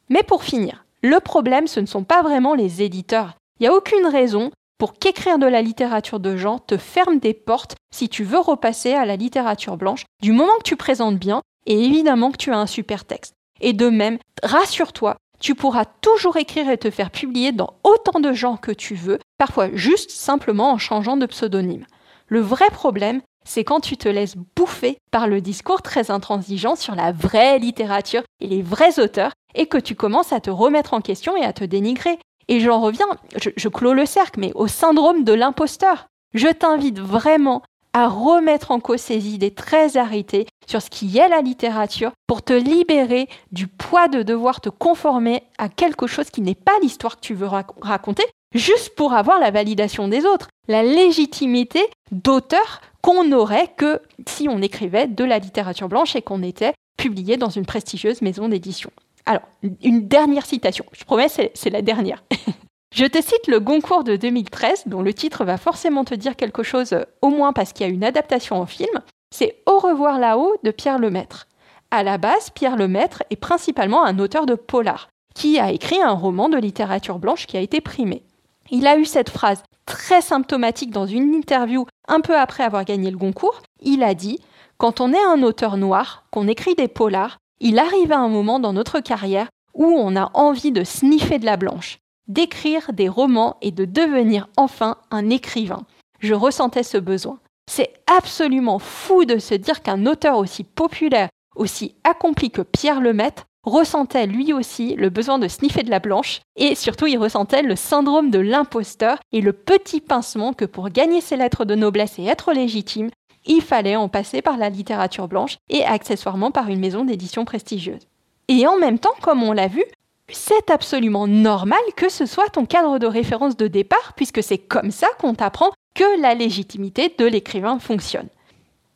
Mais 0.08 0.22
pour 0.22 0.42
finir, 0.42 0.84
le 1.02 1.20
problème, 1.20 1.66
ce 1.66 1.80
ne 1.80 1.86
sont 1.86 2.04
pas 2.04 2.22
vraiment 2.22 2.54
les 2.54 2.82
éditeurs. 2.82 3.36
Il 3.58 3.64
n'y 3.64 3.68
a 3.68 3.74
aucune 3.74 4.06
raison 4.06 4.50
pour 4.78 4.94
qu'écrire 4.94 5.38
de 5.38 5.46
la 5.46 5.60
littérature 5.60 6.20
de 6.20 6.36
genre 6.36 6.64
te 6.64 6.78
ferme 6.78 7.18
des 7.18 7.34
portes 7.34 7.76
si 7.92 8.08
tu 8.08 8.24
veux 8.24 8.38
repasser 8.38 8.94
à 8.94 9.04
la 9.04 9.16
littérature 9.16 9.76
blanche, 9.76 10.06
du 10.22 10.32
moment 10.32 10.56
que 10.58 10.64
tu 10.64 10.76
présentes 10.76 11.18
bien 11.18 11.42
et 11.66 11.84
évidemment 11.84 12.32
que 12.32 12.38
tu 12.38 12.50
as 12.50 12.58
un 12.58 12.66
super 12.66 13.04
texte. 13.04 13.34
Et 13.60 13.74
de 13.74 13.90
même, 13.90 14.18
rassure-toi, 14.42 15.16
tu 15.40 15.54
pourras 15.54 15.86
toujours 15.86 16.36
écrire 16.36 16.70
et 16.70 16.78
te 16.78 16.90
faire 16.90 17.10
publier 17.10 17.52
dans 17.52 17.74
autant 17.82 18.20
de 18.20 18.32
genres 18.32 18.60
que 18.60 18.70
tu 18.70 18.94
veux, 18.94 19.18
parfois 19.38 19.68
juste 19.72 20.10
simplement 20.10 20.72
en 20.72 20.78
changeant 20.78 21.16
de 21.16 21.26
pseudonyme. 21.26 21.86
Le 22.28 22.40
vrai 22.40 22.68
problème, 22.70 23.22
c'est 23.44 23.64
quand 23.64 23.80
tu 23.80 23.96
te 23.96 24.08
laisses 24.08 24.36
bouffer 24.54 24.98
par 25.10 25.26
le 25.26 25.40
discours 25.40 25.82
très 25.82 26.10
intransigeant 26.10 26.76
sur 26.76 26.94
la 26.94 27.10
vraie 27.10 27.58
littérature 27.58 28.22
et 28.40 28.46
les 28.46 28.62
vrais 28.62 29.00
auteurs, 29.00 29.32
et 29.54 29.66
que 29.66 29.78
tu 29.78 29.94
commences 29.94 30.32
à 30.32 30.40
te 30.40 30.50
remettre 30.50 30.94
en 30.94 31.00
question 31.00 31.36
et 31.36 31.44
à 31.44 31.52
te 31.52 31.64
dénigrer. 31.64 32.18
Et 32.48 32.60
j'en 32.60 32.80
reviens, 32.80 33.06
je, 33.36 33.50
je 33.56 33.68
clôt 33.68 33.94
le 33.94 34.06
cercle, 34.06 34.38
mais 34.38 34.52
au 34.54 34.66
syndrome 34.66 35.24
de 35.24 35.32
l'imposteur. 35.32 36.06
Je 36.34 36.48
t'invite 36.48 37.00
vraiment 37.00 37.62
à 37.92 38.08
remettre 38.08 38.70
en 38.70 38.80
cause 38.80 39.00
ces 39.00 39.28
idées 39.28 39.50
très 39.50 39.96
arrêtées 39.96 40.46
sur 40.66 40.80
ce 40.80 40.90
qui 40.90 41.18
est 41.18 41.28
la 41.28 41.40
littérature 41.40 42.12
pour 42.26 42.42
te 42.42 42.52
libérer 42.52 43.28
du 43.52 43.66
poids 43.66 44.08
de 44.08 44.22
devoir 44.22 44.60
te 44.60 44.68
conformer 44.68 45.42
à 45.58 45.68
quelque 45.68 46.06
chose 46.06 46.30
qui 46.30 46.40
n'est 46.40 46.54
pas 46.54 46.78
l'histoire 46.82 47.16
que 47.16 47.26
tu 47.26 47.34
veux 47.34 47.48
raconter, 47.80 48.24
juste 48.54 48.94
pour 48.94 49.12
avoir 49.12 49.40
la 49.40 49.50
validation 49.50 50.08
des 50.08 50.24
autres, 50.24 50.48
la 50.68 50.82
légitimité 50.82 51.80
d'auteur 52.12 52.80
qu'on 53.02 53.32
aurait 53.32 53.72
que 53.76 54.00
si 54.28 54.48
on 54.48 54.62
écrivait 54.62 55.08
de 55.08 55.24
la 55.24 55.38
littérature 55.38 55.88
blanche 55.88 56.14
et 56.14 56.22
qu'on 56.22 56.42
était 56.42 56.74
publié 56.96 57.36
dans 57.36 57.48
une 57.48 57.66
prestigieuse 57.66 58.22
maison 58.22 58.48
d'édition. 58.48 58.90
Alors, 59.26 59.42
une 59.82 60.06
dernière 60.06 60.46
citation, 60.46 60.84
je 60.92 61.04
promets, 61.04 61.28
c'est 61.28 61.70
la 61.70 61.82
dernière. 61.82 62.22
Je 62.92 63.04
te 63.04 63.22
cite 63.22 63.46
le 63.46 63.60
Goncourt 63.60 64.02
de 64.02 64.16
2013, 64.16 64.84
dont 64.86 65.00
le 65.00 65.14
titre 65.14 65.44
va 65.44 65.58
forcément 65.58 66.04
te 66.04 66.14
dire 66.14 66.34
quelque 66.34 66.64
chose, 66.64 66.92
euh, 66.92 67.04
au 67.22 67.28
moins 67.28 67.52
parce 67.52 67.72
qu'il 67.72 67.86
y 67.86 67.88
a 67.88 67.92
une 67.92 68.02
adaptation 68.02 68.60
en 68.60 68.66
film. 68.66 69.00
C'est 69.32 69.62
Au 69.66 69.78
revoir 69.78 70.18
là-haut 70.18 70.56
de 70.64 70.72
Pierre 70.72 70.98
Lemaître. 70.98 71.46
À 71.92 72.02
la 72.02 72.18
base, 72.18 72.50
Pierre 72.50 72.76
Lemaître 72.76 73.22
est 73.30 73.36
principalement 73.36 74.04
un 74.04 74.18
auteur 74.18 74.44
de 74.44 74.56
polar, 74.56 75.08
qui 75.36 75.60
a 75.60 75.70
écrit 75.70 76.02
un 76.02 76.10
roman 76.10 76.48
de 76.48 76.58
littérature 76.58 77.20
blanche 77.20 77.46
qui 77.46 77.56
a 77.56 77.60
été 77.60 77.80
primé. 77.80 78.24
Il 78.70 78.88
a 78.88 78.98
eu 78.98 79.04
cette 79.04 79.30
phrase 79.30 79.62
très 79.86 80.20
symptomatique 80.20 80.90
dans 80.90 81.06
une 81.06 81.32
interview 81.32 81.86
un 82.08 82.20
peu 82.20 82.36
après 82.36 82.64
avoir 82.64 82.84
gagné 82.84 83.12
le 83.12 83.16
Goncourt. 83.16 83.62
Il 83.80 84.02
a 84.02 84.14
dit 84.14 84.40
Quand 84.78 85.00
on 85.00 85.12
est 85.12 85.24
un 85.24 85.44
auteur 85.44 85.76
noir, 85.76 86.24
qu'on 86.32 86.48
écrit 86.48 86.74
des 86.74 86.88
polars, 86.88 87.38
il 87.60 87.78
arrive 87.78 88.10
à 88.10 88.18
un 88.18 88.28
moment 88.28 88.58
dans 88.58 88.72
notre 88.72 88.98
carrière 88.98 89.48
où 89.74 89.86
on 89.86 90.16
a 90.16 90.32
envie 90.34 90.72
de 90.72 90.82
sniffer 90.82 91.38
de 91.38 91.46
la 91.46 91.56
blanche 91.56 92.00
d'écrire 92.30 92.92
des 92.92 93.08
romans 93.08 93.56
et 93.60 93.72
de 93.72 93.84
devenir 93.84 94.48
enfin 94.56 94.96
un 95.10 95.30
écrivain. 95.30 95.82
Je 96.20 96.34
ressentais 96.34 96.84
ce 96.84 96.96
besoin. 96.96 97.38
C'est 97.70 97.92
absolument 98.06 98.78
fou 98.78 99.24
de 99.24 99.38
se 99.38 99.54
dire 99.54 99.82
qu'un 99.82 100.06
auteur 100.06 100.38
aussi 100.38 100.64
populaire, 100.64 101.28
aussi 101.56 101.94
accompli 102.04 102.50
que 102.50 102.62
Pierre 102.62 103.00
Lemaitre 103.00 103.44
ressentait 103.64 104.26
lui 104.26 104.52
aussi 104.52 104.94
le 104.94 105.10
besoin 105.10 105.38
de 105.38 105.48
sniffer 105.48 105.82
de 105.82 105.90
la 105.90 105.98
blanche 105.98 106.40
et 106.56 106.74
surtout 106.74 107.06
il 107.06 107.18
ressentait 107.18 107.62
le 107.62 107.76
syndrome 107.76 108.30
de 108.30 108.38
l'imposteur 108.38 109.18
et 109.32 109.40
le 109.40 109.52
petit 109.52 110.00
pincement 110.00 110.52
que 110.52 110.64
pour 110.64 110.88
gagner 110.88 111.20
ses 111.20 111.36
lettres 111.36 111.64
de 111.64 111.74
noblesse 111.74 112.18
et 112.18 112.24
être 112.24 112.52
légitime, 112.52 113.10
il 113.44 113.60
fallait 113.60 113.96
en 113.96 114.08
passer 114.08 114.40
par 114.40 114.56
la 114.56 114.70
littérature 114.70 115.28
blanche 115.28 115.56
et 115.68 115.84
accessoirement 115.84 116.50
par 116.50 116.68
une 116.68 116.80
maison 116.80 117.04
d'édition 117.04 117.44
prestigieuse. 117.44 118.06
Et 118.48 118.66
en 118.66 118.78
même 118.78 118.98
temps, 118.98 119.14
comme 119.20 119.42
on 119.42 119.52
l'a 119.52 119.68
vu, 119.68 119.84
c'est 120.32 120.70
absolument 120.70 121.26
normal 121.26 121.78
que 121.96 122.08
ce 122.08 122.26
soit 122.26 122.48
ton 122.48 122.66
cadre 122.66 122.98
de 122.98 123.06
référence 123.06 123.56
de 123.56 123.66
départ, 123.66 124.12
puisque 124.16 124.42
c'est 124.42 124.58
comme 124.58 124.90
ça 124.90 125.08
qu'on 125.18 125.34
t'apprend 125.34 125.70
que 125.94 126.20
la 126.20 126.34
légitimité 126.34 127.14
de 127.18 127.26
l'écrivain 127.26 127.78
fonctionne. 127.78 128.28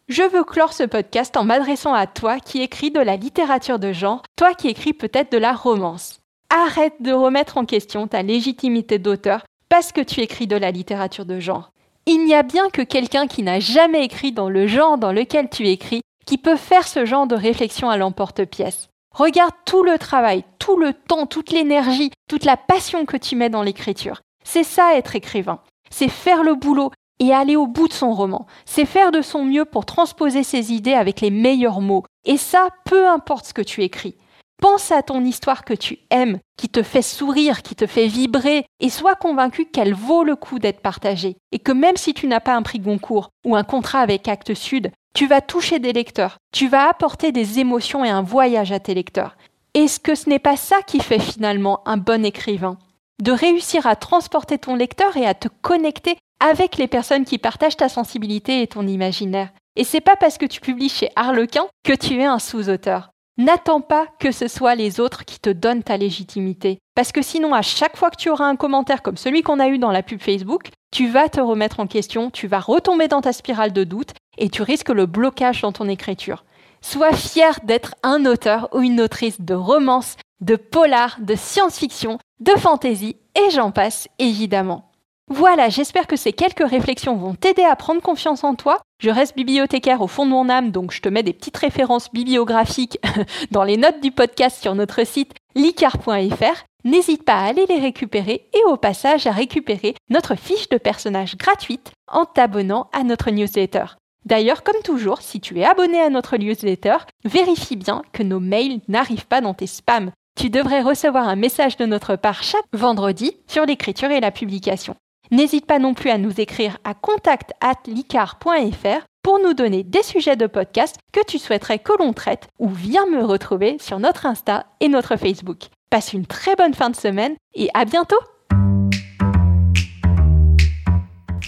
Je 0.08 0.22
veux 0.22 0.44
clore 0.44 0.74
ce 0.74 0.82
podcast 0.82 1.36
en 1.36 1.44
m'adressant 1.44 1.94
à 1.94 2.06
toi 2.06 2.38
qui 2.38 2.60
écris 2.60 2.90
de 2.90 3.00
la 3.00 3.16
littérature 3.16 3.78
de 3.78 3.92
genre, 3.92 4.22
toi 4.36 4.52
qui 4.54 4.68
écris 4.68 4.92
peut-être 4.92 5.32
de 5.32 5.38
la 5.38 5.54
romance. 5.54 6.20
Arrête 6.50 7.00
de 7.00 7.12
remettre 7.12 7.56
en 7.56 7.64
question 7.64 8.06
ta 8.06 8.22
légitimité 8.22 8.98
d'auteur 8.98 9.44
parce 9.70 9.92
que 9.92 10.02
tu 10.02 10.20
écris 10.20 10.46
de 10.46 10.56
la 10.56 10.70
littérature 10.70 11.24
de 11.24 11.40
genre. 11.40 11.70
Il 12.06 12.26
n'y 12.26 12.34
a 12.34 12.42
bien 12.42 12.68
que 12.68 12.82
quelqu'un 12.82 13.26
qui 13.26 13.42
n'a 13.42 13.60
jamais 13.60 14.04
écrit 14.04 14.32
dans 14.32 14.50
le 14.50 14.66
genre 14.66 14.98
dans 14.98 15.12
lequel 15.12 15.48
tu 15.48 15.66
écris 15.68 16.02
qui 16.26 16.36
peut 16.36 16.56
faire 16.56 16.86
ce 16.86 17.06
genre 17.06 17.26
de 17.26 17.34
réflexion 17.34 17.88
à 17.88 17.96
l'emporte-pièce. 17.96 18.88
Regarde 19.14 19.54
tout 19.64 19.84
le 19.84 19.96
travail, 19.96 20.44
tout 20.58 20.76
le 20.76 20.92
temps, 20.92 21.26
toute 21.26 21.52
l'énergie, 21.52 22.10
toute 22.28 22.44
la 22.44 22.56
passion 22.56 23.06
que 23.06 23.16
tu 23.16 23.36
mets 23.36 23.48
dans 23.48 23.62
l'écriture. 23.62 24.20
C'est 24.44 24.64
ça 24.64 24.96
être 24.96 25.14
écrivain. 25.14 25.60
C'est 25.88 26.08
faire 26.08 26.42
le 26.42 26.56
boulot 26.56 26.90
et 27.20 27.32
aller 27.32 27.54
au 27.54 27.68
bout 27.68 27.86
de 27.86 27.92
son 27.92 28.12
roman. 28.12 28.46
C'est 28.64 28.84
faire 28.84 29.12
de 29.12 29.22
son 29.22 29.44
mieux 29.44 29.64
pour 29.64 29.86
transposer 29.86 30.42
ses 30.42 30.72
idées 30.72 30.94
avec 30.94 31.20
les 31.20 31.30
meilleurs 31.30 31.80
mots. 31.80 32.02
Et 32.24 32.36
ça, 32.36 32.68
peu 32.84 33.08
importe 33.08 33.46
ce 33.46 33.54
que 33.54 33.62
tu 33.62 33.82
écris. 33.82 34.16
Pense 34.60 34.90
à 34.90 35.02
ton 35.02 35.24
histoire 35.24 35.64
que 35.64 35.74
tu 35.74 35.98
aimes, 36.10 36.38
qui 36.56 36.68
te 36.68 36.82
fait 36.82 37.02
sourire, 37.02 37.62
qui 37.62 37.74
te 37.74 37.86
fait 37.86 38.06
vibrer, 38.06 38.64
et 38.80 38.88
sois 38.88 39.14
convaincu 39.14 39.66
qu'elle 39.66 39.94
vaut 39.94 40.24
le 40.24 40.36
coup 40.36 40.58
d'être 40.58 40.80
partagée, 40.80 41.36
et 41.52 41.58
que 41.58 41.72
même 41.72 41.96
si 41.96 42.14
tu 42.14 42.26
n'as 42.26 42.40
pas 42.40 42.54
un 42.54 42.62
prix 42.62 42.78
Goncourt 42.78 43.30
ou 43.44 43.56
un 43.56 43.64
contrat 43.64 44.00
avec 44.00 44.26
Actes 44.26 44.54
Sud, 44.54 44.90
tu 45.14 45.28
vas 45.28 45.40
toucher 45.40 45.78
des 45.78 45.92
lecteurs, 45.92 46.38
tu 46.52 46.66
vas 46.66 46.88
apporter 46.88 47.30
des 47.30 47.60
émotions 47.60 48.04
et 48.04 48.10
un 48.10 48.22
voyage 48.22 48.72
à 48.72 48.80
tes 48.80 48.94
lecteurs. 48.94 49.36
Est-ce 49.72 50.00
que 50.00 50.16
ce 50.16 50.28
n'est 50.28 50.40
pas 50.40 50.56
ça 50.56 50.82
qui 50.86 50.98
fait 51.00 51.20
finalement 51.20 51.80
un 51.86 51.96
bon 51.96 52.24
écrivain? 52.24 52.78
De 53.22 53.30
réussir 53.30 53.86
à 53.86 53.94
transporter 53.94 54.58
ton 54.58 54.74
lecteur 54.74 55.16
et 55.16 55.24
à 55.24 55.34
te 55.34 55.48
connecter 55.62 56.16
avec 56.40 56.76
les 56.76 56.88
personnes 56.88 57.24
qui 57.24 57.38
partagent 57.38 57.76
ta 57.76 57.88
sensibilité 57.88 58.60
et 58.60 58.66
ton 58.66 58.86
imaginaire. 58.86 59.50
Et 59.76 59.84
c'est 59.84 60.00
pas 60.00 60.16
parce 60.16 60.36
que 60.36 60.46
tu 60.46 60.60
publies 60.60 60.88
chez 60.88 61.10
Harlequin 61.14 61.66
que 61.84 61.92
tu 61.92 62.20
es 62.20 62.24
un 62.24 62.40
sous-auteur. 62.40 63.10
N'attends 63.36 63.80
pas 63.80 64.06
que 64.20 64.32
ce 64.32 64.46
soit 64.46 64.74
les 64.74 65.00
autres 65.00 65.24
qui 65.24 65.40
te 65.40 65.50
donnent 65.50 65.82
ta 65.82 65.96
légitimité. 65.96 66.78
Parce 66.94 67.10
que 67.10 67.22
sinon, 67.22 67.52
à 67.52 67.62
chaque 67.62 67.96
fois 67.96 68.10
que 68.10 68.16
tu 68.16 68.30
auras 68.30 68.46
un 68.46 68.54
commentaire 68.56 69.02
comme 69.02 69.16
celui 69.16 69.42
qu'on 69.42 69.58
a 69.58 69.68
eu 69.68 69.78
dans 69.78 69.90
la 69.90 70.04
pub 70.04 70.20
Facebook, 70.20 70.68
tu 70.92 71.08
vas 71.08 71.28
te 71.28 71.40
remettre 71.40 71.80
en 71.80 71.88
question, 71.88 72.30
tu 72.30 72.46
vas 72.46 72.60
retomber 72.60 73.08
dans 73.08 73.20
ta 73.20 73.32
spirale 73.32 73.72
de 73.72 73.82
doute 73.82 74.14
et 74.38 74.48
tu 74.48 74.62
risques 74.62 74.90
le 74.90 75.06
blocage 75.06 75.62
dans 75.62 75.72
ton 75.72 75.88
écriture. 75.88 76.44
Sois 76.80 77.14
fier 77.14 77.58
d'être 77.64 77.94
un 78.02 78.26
auteur 78.26 78.68
ou 78.72 78.80
une 78.80 79.00
autrice 79.00 79.40
de 79.40 79.54
romance, 79.54 80.16
de 80.40 80.56
polar, 80.56 81.16
de 81.20 81.34
science-fiction, 81.34 82.18
de 82.40 82.52
fantasy 82.52 83.16
et 83.34 83.50
j'en 83.50 83.70
passe 83.70 84.08
évidemment. 84.18 84.90
Voilà, 85.28 85.70
j'espère 85.70 86.06
que 86.06 86.16
ces 86.16 86.34
quelques 86.34 86.68
réflexions 86.68 87.16
vont 87.16 87.34
t'aider 87.34 87.64
à 87.64 87.76
prendre 87.76 88.02
confiance 88.02 88.44
en 88.44 88.54
toi. 88.54 88.80
Je 89.00 89.08
reste 89.08 89.34
bibliothécaire 89.34 90.02
au 90.02 90.06
fond 90.06 90.26
de 90.26 90.30
mon 90.30 90.50
âme, 90.50 90.70
donc 90.70 90.92
je 90.92 91.00
te 91.00 91.08
mets 91.08 91.22
des 91.22 91.32
petites 91.32 91.56
références 91.56 92.12
bibliographiques 92.12 92.98
dans 93.50 93.64
les 93.64 93.78
notes 93.78 94.02
du 94.02 94.10
podcast 94.10 94.60
sur 94.60 94.74
notre 94.74 95.06
site 95.06 95.32
licar.fr. 95.54 96.64
N'hésite 96.84 97.24
pas 97.24 97.36
à 97.36 97.46
aller 97.46 97.64
les 97.66 97.78
récupérer 97.78 98.46
et 98.52 98.64
au 98.66 98.76
passage 98.76 99.26
à 99.26 99.30
récupérer 99.30 99.94
notre 100.10 100.34
fiche 100.34 100.68
de 100.68 100.76
personnage 100.76 101.38
gratuite 101.38 101.92
en 102.06 102.26
t'abonnant 102.26 102.90
à 102.92 103.02
notre 103.02 103.30
newsletter. 103.30 103.86
D'ailleurs, 104.24 104.62
comme 104.62 104.80
toujours, 104.82 105.20
si 105.20 105.40
tu 105.40 105.58
es 105.58 105.64
abonné 105.64 106.00
à 106.00 106.10
notre 106.10 106.36
newsletter, 106.36 106.96
vérifie 107.24 107.76
bien 107.76 108.02
que 108.12 108.22
nos 108.22 108.40
mails 108.40 108.80
n'arrivent 108.88 109.26
pas 109.26 109.40
dans 109.40 109.54
tes 109.54 109.66
spams. 109.66 110.12
Tu 110.36 110.50
devrais 110.50 110.82
recevoir 110.82 111.28
un 111.28 111.36
message 111.36 111.76
de 111.76 111.86
notre 111.86 112.16
part 112.16 112.42
chaque 112.42 112.64
vendredi 112.72 113.36
sur 113.46 113.66
l'écriture 113.66 114.10
et 114.10 114.20
la 114.20 114.30
publication. 114.30 114.96
N'hésite 115.30 115.66
pas 115.66 115.78
non 115.78 115.94
plus 115.94 116.10
à 116.10 116.18
nous 116.18 116.40
écrire 116.40 116.78
à 116.84 116.94
contact@licar.fr 116.94 119.06
pour 119.22 119.38
nous 119.38 119.54
donner 119.54 119.82
des 119.82 120.02
sujets 120.02 120.36
de 120.36 120.46
podcast 120.46 120.96
que 121.12 121.24
tu 121.26 121.38
souhaiterais 121.38 121.78
que 121.78 121.92
l'on 121.98 122.12
traite 122.12 122.48
ou 122.58 122.68
viens 122.68 123.06
me 123.06 123.24
retrouver 123.24 123.78
sur 123.80 123.98
notre 123.98 124.26
Insta 124.26 124.66
et 124.80 124.88
notre 124.88 125.16
Facebook. 125.16 125.68
Passe 125.88 126.12
une 126.12 126.26
très 126.26 126.56
bonne 126.56 126.74
fin 126.74 126.90
de 126.90 126.96
semaine 126.96 127.36
et 127.54 127.70
à 127.72 127.86
bientôt 127.86 128.18